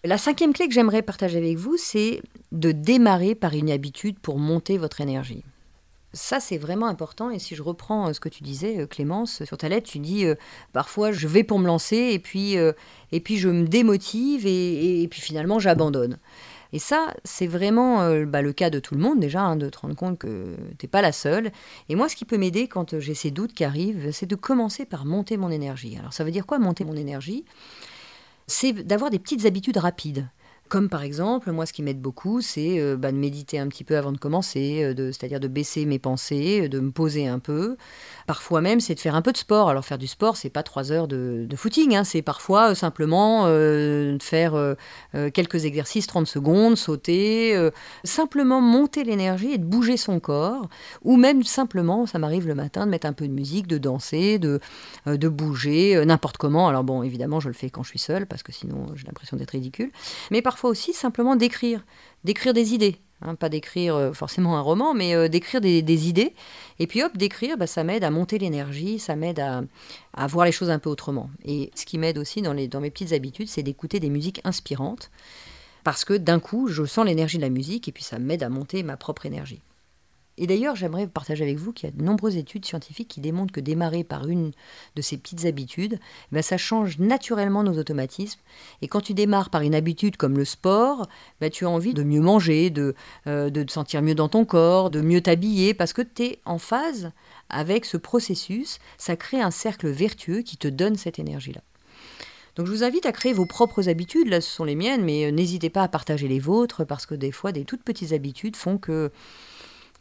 La 0.04 0.18
cinquième 0.18 0.52
clé 0.52 0.66
que 0.66 0.74
j'aimerais 0.74 1.02
partager 1.02 1.38
avec 1.38 1.56
vous, 1.58 1.76
c'est 1.76 2.22
de 2.50 2.72
démarrer 2.72 3.34
par 3.34 3.54
une 3.54 3.70
habitude 3.70 4.18
pour 4.18 4.38
monter 4.38 4.76
votre 4.76 5.00
énergie. 5.00 5.44
Ça, 6.14 6.40
c'est 6.40 6.58
vraiment 6.58 6.86
important. 6.86 7.30
Et 7.30 7.38
si 7.38 7.54
je 7.54 7.62
reprends 7.62 8.08
euh, 8.08 8.12
ce 8.12 8.20
que 8.20 8.28
tu 8.28 8.42
disais, 8.42 8.80
euh, 8.80 8.86
Clémence, 8.86 9.44
sur 9.44 9.56
ta 9.56 9.68
lettre, 9.68 9.88
tu 9.88 9.98
dis 9.98 10.24
parfois 10.72 11.12
je 11.12 11.26
vais 11.28 11.44
pour 11.44 11.58
me 11.58 11.66
lancer 11.66 11.96
et 11.96 12.18
puis, 12.18 12.54
et 12.54 13.20
puis 13.20 13.38
je 13.38 13.48
me 13.48 13.66
démotive 13.66 14.44
et, 14.46 15.06
puis 15.10 15.20
finalement 15.20 15.58
j'abandonne. 15.58 16.18
Et 16.72 16.78
ça, 16.78 17.14
c'est 17.24 17.46
vraiment 17.46 18.24
bah, 18.24 18.42
le 18.42 18.52
cas 18.52 18.70
de 18.70 18.78
tout 18.78 18.94
le 18.94 19.00
monde 19.00 19.20
déjà, 19.20 19.42
hein, 19.42 19.56
de 19.56 19.68
te 19.68 19.78
rendre 19.78 19.94
compte 19.94 20.18
que 20.18 20.56
tu 20.78 20.86
n'es 20.86 20.88
pas 20.88 21.02
la 21.02 21.12
seule. 21.12 21.52
Et 21.88 21.94
moi, 21.94 22.08
ce 22.08 22.16
qui 22.16 22.24
peut 22.24 22.38
m'aider 22.38 22.66
quand 22.66 22.98
j'ai 22.98 23.14
ces 23.14 23.30
doutes 23.30 23.52
qui 23.52 23.64
arrivent, 23.64 24.10
c'est 24.12 24.26
de 24.26 24.36
commencer 24.36 24.84
par 24.86 25.04
monter 25.04 25.36
mon 25.36 25.50
énergie. 25.50 25.96
Alors 25.98 26.12
ça 26.12 26.24
veut 26.24 26.30
dire 26.30 26.46
quoi 26.46 26.58
monter 26.58 26.84
mon 26.84 26.96
énergie? 26.96 27.44
C'est 28.46 28.72
d'avoir 28.72 29.10
des 29.10 29.18
petites 29.18 29.44
habitudes 29.46 29.76
rapides. 29.76 30.28
Comme 30.72 30.88
par 30.88 31.02
exemple, 31.02 31.52
moi, 31.52 31.66
ce 31.66 31.74
qui 31.74 31.82
m'aide 31.82 32.00
beaucoup, 32.00 32.40
c'est 32.40 32.80
euh, 32.80 32.96
bah, 32.96 33.12
de 33.12 33.16
méditer 33.18 33.58
un 33.58 33.68
petit 33.68 33.84
peu 33.84 33.98
avant 33.98 34.10
de 34.10 34.16
commencer, 34.16 34.82
euh, 34.82 35.12
c'est-à-dire 35.12 35.38
de 35.38 35.46
baisser 35.46 35.84
mes 35.84 35.98
pensées, 35.98 36.66
de 36.70 36.80
me 36.80 36.90
poser 36.90 37.28
un 37.28 37.40
peu. 37.40 37.76
Parfois 38.26 38.62
même, 38.62 38.80
c'est 38.80 38.94
de 38.94 39.00
faire 39.00 39.14
un 39.14 39.20
peu 39.20 39.32
de 39.32 39.36
sport. 39.36 39.68
Alors 39.68 39.84
faire 39.84 39.98
du 39.98 40.06
sport, 40.06 40.38
c'est 40.38 40.48
pas 40.48 40.62
trois 40.62 40.90
heures 40.90 41.08
de, 41.08 41.46
footing, 41.56 41.94
hein. 41.94 42.04
c'est 42.04 42.22
parfois 42.22 42.70
euh, 42.70 42.74
simplement 42.74 43.48
de 43.48 44.16
faire 44.22 44.54
quelques 45.34 45.66
exercices, 45.66 46.06
30 46.06 46.26
secondes, 46.26 46.76
sauter, 46.78 47.68
simplement 48.02 48.62
monter 48.62 49.04
l'énergie 49.04 49.52
et 49.52 49.58
de 49.58 49.64
bouger 49.64 49.98
son 49.98 50.20
corps, 50.20 50.70
ou 51.02 51.18
même 51.18 51.42
simplement, 51.42 52.06
ça 52.06 52.18
m'arrive 52.18 52.46
le 52.46 52.54
matin, 52.54 52.86
de 52.86 52.90
mettre 52.90 53.06
un 53.06 53.12
peu 53.12 53.28
de 53.28 53.32
musique, 53.32 53.66
de 53.66 53.76
danser, 53.76 54.38
de, 54.38 54.58
de 55.04 55.28
bouger, 55.28 56.02
n'importe 56.06 56.38
comment. 56.38 56.68
Alors 56.68 56.82
bon, 56.82 57.02
évidemment, 57.02 57.40
je 57.40 57.48
le 57.48 57.54
fais 57.54 57.68
quand 57.68 57.82
je 57.82 57.90
suis 57.90 57.98
seule, 57.98 58.24
parce 58.24 58.42
que 58.42 58.52
sinon 58.52 58.86
j'ai 58.94 59.06
l'impression 59.06 59.36
d'être 59.36 59.50
ridicule. 59.50 59.90
Mais 60.30 60.40
parfois, 60.40 60.61
aussi 60.68 60.92
simplement 60.92 61.36
d'écrire, 61.36 61.84
d'écrire 62.24 62.52
des 62.52 62.74
idées. 62.74 62.98
Hein, 63.24 63.36
pas 63.36 63.48
d'écrire 63.48 63.94
euh, 63.94 64.12
forcément 64.12 64.56
un 64.56 64.60
roman, 64.60 64.94
mais 64.94 65.14
euh, 65.14 65.28
d'écrire 65.28 65.60
des, 65.60 66.08
idées. 66.08 66.34
Et 66.80 66.86
puis 66.86 67.02
hop, 67.02 67.16
d'écrire, 67.16 67.56
bah, 67.56 67.68
ça 67.68 67.84
m'aide 67.84 68.02
à 68.02 68.10
monter 68.10 68.38
l'énergie, 68.38 68.98
ça 68.98 69.14
m'aide 69.14 69.40
à, 69.40 70.26
voir 70.26 70.44
les 70.44 70.52
choses 70.52 70.70
un 70.70 70.80
peu 70.80 70.90
autrement. 70.90 71.30
Et 71.44 71.70
ce 71.74 71.86
qui 71.86 71.98
m'aide 71.98 72.18
aussi 72.18 72.42
dans, 72.42 72.54
mes 72.54 72.90
petites 72.90 73.12
habitudes, 73.12 73.48
c'est 73.48 73.62
d'écouter 73.62 74.00
des 74.00 74.10
musiques 74.10 74.40
inspirantes. 74.44 75.10
Parce 75.84 76.04
que 76.04 76.14
d'un 76.14 76.40
coup, 76.40 76.68
je 76.68 76.84
sens 76.84 77.06
l'énergie 77.06 77.38
de 77.38 77.42
la 77.42 77.48
musique 77.48 77.88
et 77.88 77.92
puis 77.92 78.04
ça 78.04 78.18
m'aide 78.18 78.42
à 78.42 78.48
monter 78.48 78.82
ma 78.82 78.96
propre 78.96 79.26
énergie. 79.26 79.60
Et 80.38 80.46
d'ailleurs, 80.46 80.76
j'aimerais 80.76 81.06
partager 81.06 81.44
avec 81.44 81.58
vous 81.58 81.72
qu'il 81.72 81.88
y 81.88 81.92
a 81.92 81.96
de 81.96 82.02
nombreuses 82.02 82.36
études 82.36 82.64
scientifiques 82.64 83.08
qui 83.08 83.20
démontrent 83.20 83.52
que 83.52 83.60
démarrer 83.60 84.02
par 84.02 84.28
une 84.28 84.52
de 84.96 85.02
ces 85.02 85.18
petites 85.18 85.44
habitudes, 85.44 85.98
eh 86.00 86.34
ben 86.34 86.42
ça 86.42 86.56
change 86.56 86.98
naturellement 86.98 87.62
nos 87.62 87.78
automatismes. 87.78 88.40
Et 88.80 88.88
quand 88.88 89.02
tu 89.02 89.12
démarres 89.12 89.50
par 89.50 89.60
une 89.60 89.74
habitude 89.74 90.16
comme 90.16 90.38
le 90.38 90.46
sport, 90.46 91.06
ben 91.40 91.50
tu 91.50 91.66
as 91.66 91.70
envie 91.70 91.92
de 91.92 92.02
mieux 92.02 92.22
manger, 92.22 92.70
de, 92.70 92.94
euh, 93.26 93.50
de 93.50 93.62
te 93.62 93.72
sentir 93.72 94.00
mieux 94.00 94.14
dans 94.14 94.28
ton 94.28 94.46
corps, 94.46 94.90
de 94.90 95.02
mieux 95.02 95.20
t'habiller, 95.20 95.74
parce 95.74 95.92
que 95.92 96.02
tu 96.02 96.22
es 96.24 96.38
en 96.46 96.58
phase 96.58 97.12
avec 97.50 97.84
ce 97.84 97.98
processus. 97.98 98.78
Ça 98.96 99.16
crée 99.16 99.40
un 99.40 99.50
cercle 99.50 99.88
vertueux 99.88 100.40
qui 100.40 100.56
te 100.56 100.68
donne 100.68 100.96
cette 100.96 101.18
énergie-là. 101.18 101.60
Donc 102.56 102.66
je 102.66 102.72
vous 102.72 102.84
invite 102.84 103.06
à 103.06 103.12
créer 103.12 103.32
vos 103.32 103.46
propres 103.46 103.88
habitudes, 103.88 104.28
là 104.28 104.42
ce 104.42 104.50
sont 104.50 104.64
les 104.64 104.74
miennes, 104.74 105.04
mais 105.04 105.32
n'hésitez 105.32 105.70
pas 105.70 105.82
à 105.82 105.88
partager 105.88 106.28
les 106.28 106.38
vôtres, 106.38 106.84
parce 106.84 107.06
que 107.06 107.14
des 107.14 107.32
fois, 107.32 107.50
des 107.50 107.64
toutes 107.64 107.82
petites 107.82 108.12
habitudes 108.12 108.56
font 108.56 108.76
que 108.76 109.10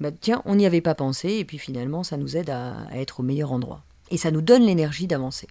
bah, 0.01 0.09
tiens, 0.11 0.41
on 0.45 0.55
n'y 0.55 0.65
avait 0.65 0.81
pas 0.81 0.95
pensé, 0.95 1.29
et 1.33 1.45
puis 1.45 1.59
finalement, 1.59 2.03
ça 2.03 2.17
nous 2.17 2.35
aide 2.35 2.49
à, 2.49 2.87
être 2.91 3.19
au 3.19 3.23
meilleur 3.23 3.51
endroit. 3.51 3.83
Et 4.09 4.17
ça 4.17 4.31
nous 4.31 4.41
donne 4.41 4.63
l'énergie 4.63 5.05
d'avancer. 5.05 5.47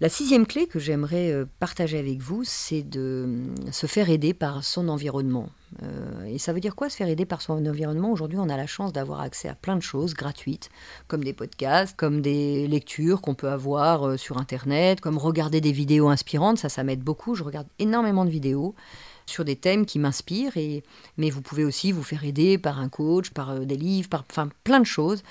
La 0.00 0.08
sixième 0.08 0.46
clé 0.46 0.66
que 0.66 0.78
j'aimerais 0.78 1.30
euh, 1.32 1.44
partager 1.58 1.98
avec 1.98 2.20
vous, 2.20 2.44
c'est 2.44 2.82
de 2.82 3.26
euh, 3.28 3.72
se 3.72 3.86
faire 3.86 4.08
aider 4.08 4.32
par 4.32 4.64
son 4.64 4.88
environnement. 4.88 5.50
Euh, 5.82 6.24
et 6.24 6.38
ça 6.38 6.54
veut 6.54 6.60
dire 6.60 6.74
quoi 6.74 6.88
se 6.88 6.96
faire 6.96 7.08
aider 7.08 7.26
par 7.26 7.42
son 7.42 7.66
environnement? 7.66 8.10
Aujourd'hui, 8.10 8.38
on 8.38 8.48
a 8.48 8.56
la 8.56 8.66
chance 8.66 8.92
d'avoir 8.92 9.20
accès 9.20 9.48
à 9.48 9.54
plein 9.54 9.76
de 9.76 9.82
choses 9.82 10.14
gratuites, 10.14 10.70
comme 11.08 11.22
des 11.22 11.34
podcasts, 11.34 11.94
comme 11.94 12.22
des 12.22 12.68
lectures 12.68 13.20
qu'on 13.20 13.34
peut 13.34 13.50
avoir 13.50 14.18
sur 14.18 14.38
Internet, 14.38 15.02
comme 15.02 15.18
regarder 15.18 15.60
des 15.60 15.72
vidéos 15.72 16.08
inspirantes. 16.08 16.58
Ça, 16.58 16.70
ça 16.70 16.84
m'aide 16.84 17.02
beaucoup. 17.02 17.34
Je 17.34 17.42
regarde 17.42 17.66
énormément 17.78 18.24
de 18.24 18.30
vidéos 18.30 18.74
sur 19.28 19.44
des 19.44 19.56
thèmes 19.56 19.86
qui 19.86 19.98
m'inspirent. 19.98 20.56
Et, 20.56 20.82
mais 21.16 21.30
vous 21.30 21.42
pouvez 21.42 21.64
aussi 21.64 21.92
vous 21.92 22.02
faire 22.02 22.24
aider 22.24 22.58
par 22.58 22.78
un 22.78 22.88
coach, 22.88 23.30
par 23.30 23.50
euh, 23.50 23.64
des 23.64 23.76
livres, 23.76 24.08
par 24.08 24.24
enfin, 24.30 24.48
plein 24.64 24.80
de 24.80 24.86
choses. 24.86 25.22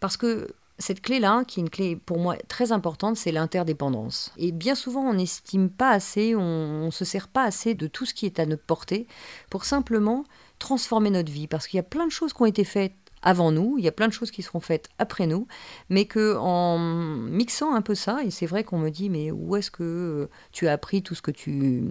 Parce 0.00 0.16
que 0.16 0.48
cette 0.78 1.02
clé-là, 1.02 1.44
qui 1.46 1.60
est 1.60 1.62
une 1.62 1.70
clé 1.70 1.94
pour 1.94 2.18
moi 2.18 2.36
très 2.48 2.72
importante, 2.72 3.16
c'est 3.16 3.32
l'interdépendance. 3.32 4.32
Et 4.38 4.50
bien 4.50 4.74
souvent, 4.74 5.02
on 5.02 5.14
n'estime 5.14 5.68
pas 5.68 5.90
assez, 5.90 6.34
on 6.34 6.86
ne 6.86 6.90
se 6.90 7.04
sert 7.04 7.28
pas 7.28 7.44
assez 7.44 7.74
de 7.74 7.86
tout 7.86 8.06
ce 8.06 8.14
qui 8.14 8.26
est 8.26 8.38
à 8.38 8.46
notre 8.46 8.64
portée 8.64 9.06
pour 9.50 9.64
simplement 9.64 10.24
transformer 10.58 11.10
notre 11.10 11.30
vie. 11.30 11.46
Parce 11.46 11.66
qu'il 11.66 11.76
y 11.76 11.80
a 11.80 11.84
plein 11.84 12.06
de 12.06 12.12
choses 12.12 12.32
qui 12.32 12.42
ont 12.42 12.46
été 12.46 12.64
faites 12.64 12.94
avant 13.22 13.52
nous, 13.52 13.76
il 13.78 13.84
y 13.84 13.88
a 13.88 13.92
plein 13.92 14.08
de 14.08 14.12
choses 14.12 14.30
qui 14.30 14.42
seront 14.42 14.60
faites 14.60 14.88
après 14.98 15.26
nous, 15.26 15.46
mais 15.88 16.04
que 16.04 16.36
en 16.36 16.78
mixant 16.78 17.74
un 17.74 17.82
peu 17.82 17.94
ça, 17.94 18.20
et 18.24 18.30
c'est 18.30 18.46
vrai 18.46 18.64
qu'on 18.64 18.78
me 18.78 18.90
dit 18.90 19.10
mais 19.10 19.30
où 19.30 19.56
est-ce 19.56 19.70
que 19.70 20.28
tu 20.52 20.68
as 20.68 20.72
appris 20.72 21.02
tout 21.02 21.14
ce 21.14 21.22
que 21.22 21.30
tu 21.30 21.84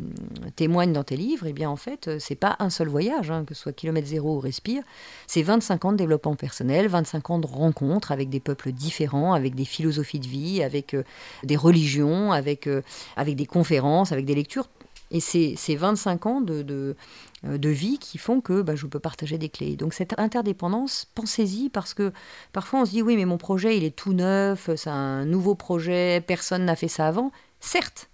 témoignes 0.55 0.93
dans 0.93 1.03
tes 1.03 1.17
livres? 1.17 1.45
Eh 1.47 1.53
bien 1.53 1.69
en 1.69 1.75
fait, 1.75 2.19
c'est 2.19 2.35
pas 2.35 2.55
un 2.59 2.69
seul 2.69 2.87
voyage, 2.87 3.31
hein, 3.31 3.45
que 3.45 3.53
ce 3.53 3.63
soit 3.63 3.73
kilomètre 3.73 4.07
zéro 4.07 4.37
ou 4.37 4.39
respire, 4.39 4.83
c'est 5.27 5.43
25 5.43 5.85
ans 5.85 5.91
de 5.91 5.97
développement 5.97 6.35
personnel, 6.35 6.87
25 6.87 7.29
ans 7.29 7.39
de 7.39 7.47
rencontres 7.47 8.11
avec 8.11 8.29
des 8.29 8.39
peuples 8.39 8.71
différents, 8.71 9.33
avec 9.33 9.55
des 9.55 9.65
philosophies 9.65 10.19
de 10.19 10.27
vie, 10.27 10.63
avec 10.63 10.93
euh, 10.93 11.03
des 11.43 11.55
religions, 11.55 12.31
avec, 12.31 12.67
euh, 12.67 12.81
avec 13.15 13.35
des 13.35 13.45
conférences, 13.45 14.11
avec 14.11 14.25
des 14.25 14.35
lectures. 14.35 14.67
Et 15.11 15.19
c'est 15.19 15.75
25 15.75 16.25
ans 16.27 16.41
de 16.41 16.63
euh, 16.69 16.93
de 17.43 17.69
vie 17.69 17.97
qui 17.99 18.17
font 18.17 18.41
que 18.41 18.61
bah, 18.61 18.75
je 18.75 18.85
peux 18.85 18.99
partager 18.99 19.37
des 19.37 19.49
clés. 19.49 19.75
Donc 19.75 19.93
cette 19.93 20.17
interdépendance, 20.19 21.07
pensez-y 21.15 21.69
parce 21.69 21.93
que 21.93 22.11
parfois 22.51 22.81
on 22.81 22.85
se 22.85 22.91
dit 22.91 23.01
oui 23.01 23.15
mais 23.15 23.25
mon 23.25 23.37
projet 23.37 23.77
il 23.77 23.83
est 23.83 23.95
tout 23.95 24.13
neuf, 24.13 24.69
c'est 24.75 24.89
un 24.89 25.25
nouveau 25.25 25.55
projet, 25.55 26.21
personne 26.25 26.65
n'a 26.65 26.75
fait 26.75 26.87
ça 26.87 27.07
avant. 27.07 27.31
Certes, 27.59 28.09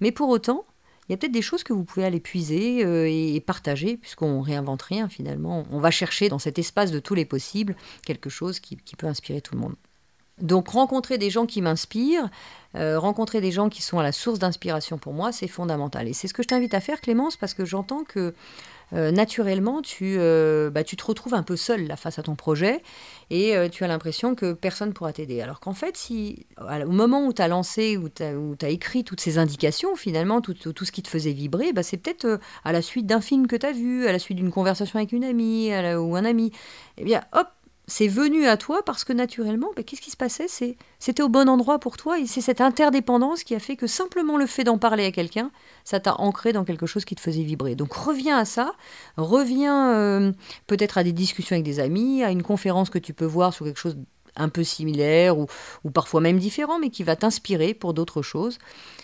mais 0.00 0.12
pour 0.12 0.28
autant, 0.28 0.64
il 1.08 1.12
y 1.12 1.14
a 1.14 1.16
peut-être 1.16 1.32
des 1.32 1.42
choses 1.42 1.64
que 1.64 1.72
vous 1.72 1.84
pouvez 1.84 2.04
aller 2.04 2.20
puiser 2.20 2.84
euh, 2.84 3.08
et 3.08 3.40
partager, 3.40 3.96
puisqu'on 3.96 4.40
réinvente 4.42 4.82
rien 4.82 5.08
finalement. 5.08 5.64
On 5.70 5.80
va 5.80 5.90
chercher 5.90 6.28
dans 6.28 6.38
cet 6.38 6.58
espace 6.58 6.92
de 6.92 7.00
tous 7.00 7.14
les 7.14 7.24
possibles 7.24 7.74
quelque 8.06 8.30
chose 8.30 8.60
qui 8.60 8.76
peut 8.76 9.08
inspirer 9.08 9.40
tout 9.40 9.54
le 9.54 9.60
monde. 9.60 9.74
Donc 10.40 10.68
rencontrer 10.68 11.18
des 11.18 11.30
gens 11.30 11.46
qui 11.46 11.62
m'inspirent, 11.62 12.28
euh, 12.76 13.00
rencontrer 13.00 13.40
des 13.40 13.50
gens 13.50 13.68
qui 13.68 13.82
sont 13.82 13.98
à 13.98 14.02
la 14.02 14.12
source 14.12 14.38
d'inspiration 14.38 14.96
pour 14.96 15.12
moi, 15.12 15.32
c'est 15.32 15.48
fondamental. 15.48 16.06
Et 16.06 16.12
c'est 16.12 16.28
ce 16.28 16.34
que 16.34 16.42
je 16.42 16.48
t'invite 16.48 16.74
à 16.74 16.80
faire, 16.80 17.00
Clémence, 17.00 17.36
parce 17.36 17.52
que 17.52 17.64
j'entends 17.64 18.04
que 18.04 18.32
euh, 18.92 19.12
naturellement, 19.12 19.82
tu, 19.82 20.16
euh, 20.18 20.70
bah, 20.70 20.82
tu 20.82 20.96
te 20.96 21.04
retrouves 21.04 21.34
un 21.34 21.42
peu 21.42 21.56
seule 21.56 21.86
là, 21.86 21.96
face 21.96 22.18
à 22.18 22.22
ton 22.22 22.34
projet 22.34 22.82
et 23.30 23.54
tu 23.70 23.84
as 23.84 23.86
l'impression 23.86 24.34
que 24.34 24.52
personne 24.52 24.88
ne 24.88 24.92
pourra 24.92 25.12
t'aider. 25.12 25.40
Alors 25.40 25.60
qu'en 25.60 25.72
fait, 25.72 25.96
au 26.58 26.90
moment 26.90 27.26
où 27.26 27.32
tu 27.32 27.42
as 27.42 27.46
lancé, 27.46 27.96
où 27.96 28.08
tu 28.08 28.22
as, 28.22 28.68
écrit 28.68 29.04
toutes 29.04 29.20
ces 29.20 29.38
indications, 29.38 29.94
finalement, 29.94 30.40
tout, 30.40 30.54
ce 30.84 30.90
qui 30.90 31.02
te 31.02 31.08
faisait 31.08 31.32
vibrer, 31.32 31.72
bah, 31.72 31.84
c'est 31.84 31.96
peut-être 31.96 32.40
à 32.64 32.72
la 32.72 32.82
suite 32.82 33.06
d'un 33.06 33.20
film 33.20 33.46
que 33.46 33.54
tu 33.54 33.66
as 33.66 33.72
vu, 33.72 34.06
à 34.08 34.12
la 34.12 34.18
suite 34.18 34.36
d'une 34.36 34.50
conversation 34.50 34.98
avec 34.98 35.12
une 35.12 35.24
amie 35.24 35.70
ou 35.96 36.16
un 36.16 36.24
ami. 36.24 36.50
Eh 36.98 37.04
bien, 37.04 37.22
hop, 37.32 37.46
c'est 37.90 38.06
venu 38.06 38.46
à 38.46 38.56
toi 38.56 38.84
parce 38.84 39.02
que 39.02 39.12
naturellement, 39.12 39.70
ben, 39.74 39.84
qu'est-ce 39.84 40.00
qui 40.00 40.12
se 40.12 40.16
passait? 40.16 40.46
C'était 41.00 41.22
au 41.22 41.28
bon 41.28 41.48
endroit 41.48 41.80
pour 41.80 41.96
toi 41.96 42.20
et 42.20 42.26
c'est 42.26 42.40
cette 42.40 42.60
interdépendance 42.60 43.42
qui 43.42 43.52
a 43.54 43.58
fait 43.58 43.74
que 43.74 43.88
simplement 43.88 44.36
le 44.36 44.46
fait 44.46 44.62
d'en 44.62 44.78
parler 44.78 45.04
à 45.04 45.10
quelqu'un, 45.10 45.50
ça 45.84 45.98
t'a 45.98 46.14
ancré 46.20 46.52
dans 46.52 46.64
quelque 46.64 46.86
chose 46.86 47.04
qui 47.04 47.16
te 47.16 47.20
faisait 47.20 47.42
vibrer. 47.42 47.74
Donc 47.74 47.92
reviens 47.92 48.38
à 48.38 48.44
ça, 48.44 48.74
reviens 49.16 49.92
euh, 49.94 50.32
peut-être 50.68 50.98
à 50.98 51.02
des 51.02 51.12
discussions 51.12 51.54
avec 51.54 51.64
des 51.64 51.80
amis, 51.80 52.22
à 52.22 52.30
une 52.30 52.44
conférence 52.44 52.90
que 52.90 52.98
tu 52.98 53.12
peux 53.12 53.24
voir 53.24 53.52
sur 53.52 53.66
quelque 53.66 53.80
chose 53.80 53.96
un 54.36 54.48
peu 54.48 54.62
similaire 54.62 55.36
ou, 55.36 55.48
parfois 55.92 56.20
même 56.20 56.38
différent, 56.38 56.78
mais 56.78 56.90
qui 56.90 57.02
va 57.02 57.16
t'inspirer 57.16 57.74
pour 57.74 57.92
d'autres 57.92 58.22
choses. 58.22 58.58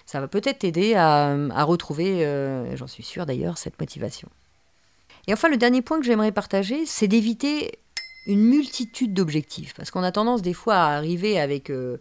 Ça 0.07 0.20
va 0.20 0.29
peut-être 0.29 0.61
t'aider 0.61 0.94
à, 0.94 1.64
retrouver, 1.64 2.25
euh, 2.25 2.77
j'en 2.77 2.87
suis 2.87 3.03
sûre 3.03 3.27
d'ailleurs, 3.27 3.59
cette 3.59 3.81
motivation. 3.81 4.29
Et 5.27 5.33
enfin, 5.33 5.49
le 5.49 5.57
dernier 5.57 5.83
point 5.83 5.99
que 5.99 6.07
j'aimerais 6.07 6.31
partager, 6.31 6.87
c'est 6.87 7.09
d'éviter 7.09 7.81
une 8.27 8.43
multitude 8.43 9.15
d'objectifs. 9.15 9.75
Parce 9.75 9.91
qu'on 9.91 10.03
a 10.03 10.12
tendance 10.12 10.43
des 10.43 10.53
fois 10.53 10.75
à 10.75 10.97
arriver 10.97 11.39
avec 11.39 11.71
euh, 11.71 11.99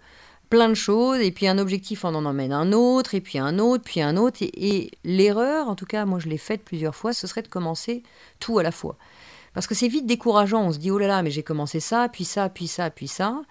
plein 0.49 0.69
de 0.69 0.75
choses, 0.75 1.19
et 1.19 1.31
puis 1.31 1.47
un 1.47 1.57
objectif 1.57 2.05
on 2.05 2.15
en 2.15 2.25
emmène 2.25 2.51
un 2.51 2.71
autre, 2.71 3.15
et 3.15 3.21
puis 3.21 3.39
un 3.39 3.59
autre, 3.59 3.83
puis 3.83 4.01
un 4.01 4.17
autre. 4.17 4.39
Et, 4.41 4.91
l'erreur, 5.03 5.69
en 5.69 5.75
tout 5.75 5.85
cas 5.85 6.05
moi 6.05 6.19
je 6.19 6.27
l'ai 6.27 6.37
faite 6.37 6.63
plusieurs 6.63 6.95
fois, 6.95 7.13
ce 7.13 7.27
serait 7.27 7.41
de 7.41 7.47
commencer 7.47 8.03
tout 8.39 8.59
à 8.59 8.63
la 8.63 8.71
fois. 8.71 8.97
Parce 9.53 9.67
que 9.67 9.75
c'est 9.75 9.87
vite 9.87 10.05
décourageant. 10.05 10.63
On 10.63 10.73
se 10.73 10.79
dit, 10.79 10.91
oh 10.91 10.97
là 10.97 11.07
là, 11.07 11.23
mais 11.23 11.31
j'ai 11.31 11.41
commencé 11.41 11.79
ça, 11.79 12.09
puis 12.09 12.25
ça, 12.25 12.49
puis 12.49 12.67
ça, 12.67 12.89
puis 12.89 13.07
ça. 13.07 13.41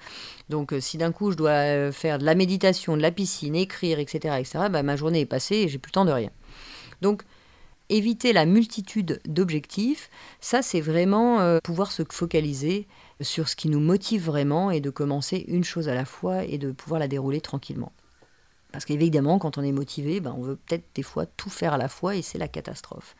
Donc 0.51 0.75
euh, 0.75 0.81
si 0.81 0.99
d'un 0.99 1.13
coup 1.13 1.33
je 1.33 1.37
dois 1.37 1.51
euh, 1.51 1.93
faire 1.93 2.19
de 2.19 2.25
la 2.25 2.35
méditation, 2.35 2.97
de 2.97 3.03
la 3.03 3.11
piscine, 3.11 3.55
écrire, 3.55 3.99
etc., 3.99 4.37
etc., 4.39 4.67
bah, 4.71 4.83
ma 4.83 4.97
journée 4.97 5.21
est 5.21 5.27
passée 5.27 5.57
et 5.57 5.69
j'ai 5.69 5.79
plus 5.79 5.89
le 5.91 5.95
temps 5.95 6.05
de 6.05 6.13
rien. 6.13 6.31
Donc 7.01 7.23
éviter 7.89 8.33
la 8.33 8.47
multitude 8.47 9.21
d'objectifs, 9.27 10.11
ça 10.41 10.63
c'est 10.63 10.81
vraiment 10.81 11.41
euh, 11.41 11.59
pouvoir 11.63 11.93
se 11.93 12.03
focaliser 12.11 12.87
sur 13.21 13.49
ce 13.49 13.57
qui 13.57 13.69
nous 13.69 13.81
motive 13.81 14.25
vraiment 14.25 14.71
et 14.71 14.81
de 14.81 14.91
commencer 14.91 15.45
une 15.49 15.65
chose 15.65 15.89
à 15.89 15.95
la 15.95 16.05
fois 16.05 16.45
et 16.45 16.59
de 16.59 16.73
pouvoir 16.73 17.01
la 17.01 17.09
dérouler 17.09 17.41
tranquillement. 17.41 17.93
Parce 18.73 18.85
qu'évidemment, 18.85 19.39
quand 19.39 19.57
on 19.57 19.63
est 19.63 19.73
motivé, 19.73 20.19
ben, 20.21 20.35
on 20.37 20.43
veut 20.43 20.57
peut-être 20.57 20.85
des 20.95 21.05
fois 21.05 21.27
tout 21.27 21.51
faire 21.51 21.75
à 21.75 21.79
la 21.79 21.89
fois 21.89 22.17
et 22.17 22.23
c'est 22.23 22.39
la 22.39 22.49
catastrophe. 22.49 23.15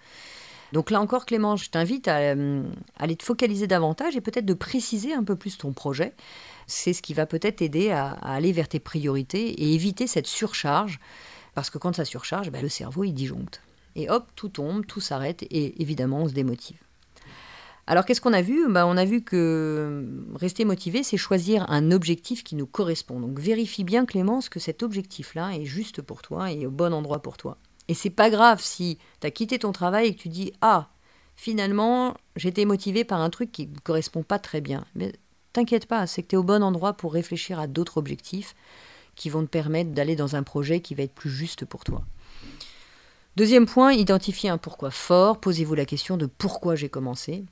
Donc 0.73 0.91
là 0.91 1.01
encore, 1.01 1.27
Clément, 1.27 1.55
je 1.55 1.71
t'invite 1.71 2.09
à 2.09 2.17
euh, 2.17 2.65
aller 2.99 3.15
te 3.15 3.23
focaliser 3.23 3.69
davantage 3.69 4.17
et 4.17 4.21
peut-être 4.21 4.47
de 4.47 4.55
préciser 4.55 5.15
un 5.15 5.23
peu 5.23 5.37
plus 5.37 5.57
ton 5.57 5.73
projet. 5.73 6.13
C'est 6.67 6.93
ce 6.93 7.03
qui 7.03 7.15
va 7.15 7.27
peut-être 7.27 7.63
aider 7.63 7.93
à, 7.93 8.11
aller 8.23 8.51
vers 8.51 8.67
tes 8.67 8.81
priorités 8.81 9.51
et 9.51 9.75
éviter 9.75 10.09
cette 10.09 10.27
surcharge. 10.27 10.99
Parce 11.55 11.71
que 11.71 11.79
quand 11.79 11.95
ça 11.95 12.05
surcharge, 12.05 12.51
ben, 12.51 12.61
le 12.61 12.69
cerveau, 12.69 13.05
il 13.05 13.13
disjoncte. 13.13 13.61
Et 13.97 14.11
hop, 14.11 14.27
tout 14.35 14.49
tombe, 14.49 14.87
tout 14.87 15.01
s'arrête 15.01 15.43
et 15.45 15.81
évidemment, 15.81 16.23
on 16.23 16.29
se 16.29 16.35
démotive. 16.35 16.79
Alors 17.87 18.07
qu'est-ce 18.07 18.21
qu'on 18.21 18.33
a 18.33 18.43
vu? 18.43 18.67
Bah, 18.71 18.87
On 18.87 18.97
a 18.97 19.05
vu 19.05 19.23
que 19.23 20.07
rester 20.35 20.65
motivé, 20.65 21.03
c'est 21.03 21.17
choisir 21.17 21.71
un 21.71 21.91
objectif 21.91 22.43
qui 22.43 22.57
nous 22.57 22.67
correspond. 22.67 23.21
Donc 23.21 23.39
vérifie 23.39 23.85
bien 23.85 24.07
Clémence 24.07 24.49
que 24.49 24.59
cet 24.59 24.83
objectif-là 24.83 25.53
est 25.55 25.67
juste 25.67 26.01
pour 26.01 26.23
toi 26.23 26.51
et 26.51 26.67
au 26.67 26.71
bon 26.71 26.95
endroit 26.95 27.21
pour 27.21 27.37
toi. 27.37 27.59
Et 27.89 27.95
c'est 27.95 28.11
pas 28.11 28.31
grave 28.31 28.63
si 28.63 28.99
tu 29.21 29.27
as 29.27 29.31
quitté 29.31 29.59
ton 29.59 29.73
travail 29.73 30.09
et 30.09 30.15
que 30.15 30.21
tu 30.21 30.29
dis 30.29 30.53
Ah, 30.63 30.89
finalement, 31.37 32.17
j'étais 32.37 32.65
motivé 32.65 33.05
par 33.05 33.21
un 33.21 33.29
truc 33.29 33.53
qui 33.53 33.67
ne 33.67 33.79
correspond 33.79 34.23
pas 34.23 34.39
très 34.39 34.63
bien. 34.63 34.87
Mais 34.95 35.13
t'inquiète 35.53 35.87
pas, 35.87 36.07
c'est 36.07 36.23
que 36.23 36.29
tu 36.29 36.37
es 36.37 36.39
au 36.39 36.43
bon 36.43 36.63
endroit 36.63 36.95
pour 36.95 37.13
réfléchir 37.13 37.61
à 37.61 37.67
d'autres 37.67 37.99
objectifs 37.99 38.55
qui 39.15 39.29
vont 39.29 39.43
te 39.43 39.51
permettre 39.51 39.91
d'aller 39.91 40.17
dans 40.17 40.37
un 40.37 40.43
projet 40.43 40.81
qui 40.81 40.95
va 40.95 41.03
être 41.03 41.15
plus 41.15 41.31
juste 41.31 41.67
pour 41.67 41.85
toi. 41.85 42.03
Deuxième 43.37 43.67
point, 43.67 43.93
identifiez 43.93 44.49
un 44.49 44.59
pourquoi 44.59 44.93
fort. 44.93 45.41
Posez-vous 45.41 45.75
la 45.75 45.85
question 45.85 46.17
de 46.17 46.27
pourquoi 46.27 46.77
j'ai 46.77 46.89
commencé. 46.89 47.45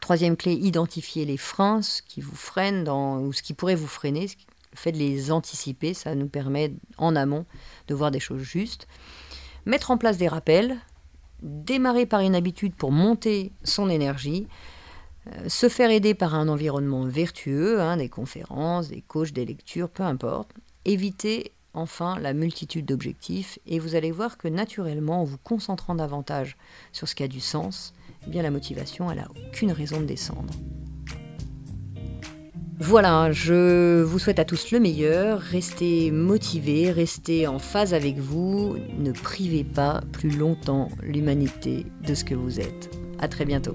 Troisième 0.00 0.36
clé, 0.36 0.52
identifier 0.52 1.24
les 1.24 1.36
freins, 1.36 1.80
qui 2.08 2.20
vous 2.20 2.34
freine 2.34 2.82
dans, 2.82 3.20
ou 3.20 3.32
ce 3.32 3.42
qui 3.42 3.54
pourrait 3.54 3.76
vous 3.76 3.86
freiner. 3.86 4.26
Le 4.72 4.76
fait 4.76 4.90
de 4.90 4.98
les 4.98 5.30
anticiper, 5.30 5.94
ça 5.94 6.16
nous 6.16 6.26
permet 6.26 6.72
en 6.96 7.14
amont 7.14 7.46
de 7.86 7.94
voir 7.94 8.10
des 8.10 8.18
choses 8.18 8.42
justes. 8.42 8.88
Mettre 9.64 9.92
en 9.92 9.96
place 9.96 10.18
des 10.18 10.26
rappels, 10.26 10.76
démarrer 11.40 12.04
par 12.04 12.20
une 12.20 12.34
habitude 12.34 12.74
pour 12.74 12.90
monter 12.90 13.52
son 13.62 13.88
énergie, 13.90 14.48
euh, 15.28 15.48
se 15.48 15.68
faire 15.68 15.92
aider 15.92 16.14
par 16.14 16.34
un 16.34 16.48
environnement 16.48 17.04
vertueux, 17.04 17.80
hein, 17.80 17.96
des 17.96 18.08
conférences, 18.08 18.88
des 18.88 19.02
coachs, 19.02 19.32
des 19.32 19.44
lectures, 19.44 19.88
peu 19.88 20.02
importe. 20.02 20.50
Éviter 20.84 21.52
enfin 21.78 22.18
la 22.18 22.32
multitude 22.32 22.86
d'objectifs 22.86 23.58
et 23.66 23.78
vous 23.78 23.94
allez 23.94 24.10
voir 24.10 24.36
que 24.36 24.48
naturellement, 24.48 25.22
en 25.22 25.24
vous 25.24 25.38
concentrant 25.38 25.94
davantage 25.94 26.56
sur 26.92 27.08
ce 27.08 27.14
qui 27.14 27.22
a 27.22 27.28
du 27.28 27.40
sens, 27.40 27.94
eh 28.32 28.42
la 28.42 28.50
motivation, 28.50 29.10
elle 29.10 29.18
n'a 29.18 29.28
aucune 29.48 29.72
raison 29.72 30.00
de 30.00 30.06
descendre. 30.06 30.52
Voilà, 32.80 33.32
je 33.32 34.02
vous 34.02 34.18
souhaite 34.20 34.38
à 34.38 34.44
tous 34.44 34.70
le 34.70 34.78
meilleur. 34.78 35.40
Restez 35.40 36.12
motivés, 36.12 36.92
restez 36.92 37.48
en 37.48 37.58
phase 37.58 37.92
avec 37.92 38.18
vous. 38.18 38.76
Ne 38.98 39.10
privez 39.10 39.64
pas 39.64 40.00
plus 40.12 40.30
longtemps 40.30 40.88
l'humanité 41.02 41.86
de 42.06 42.14
ce 42.14 42.24
que 42.24 42.36
vous 42.36 42.60
êtes. 42.60 42.90
À 43.18 43.26
très 43.26 43.44
bientôt. 43.44 43.74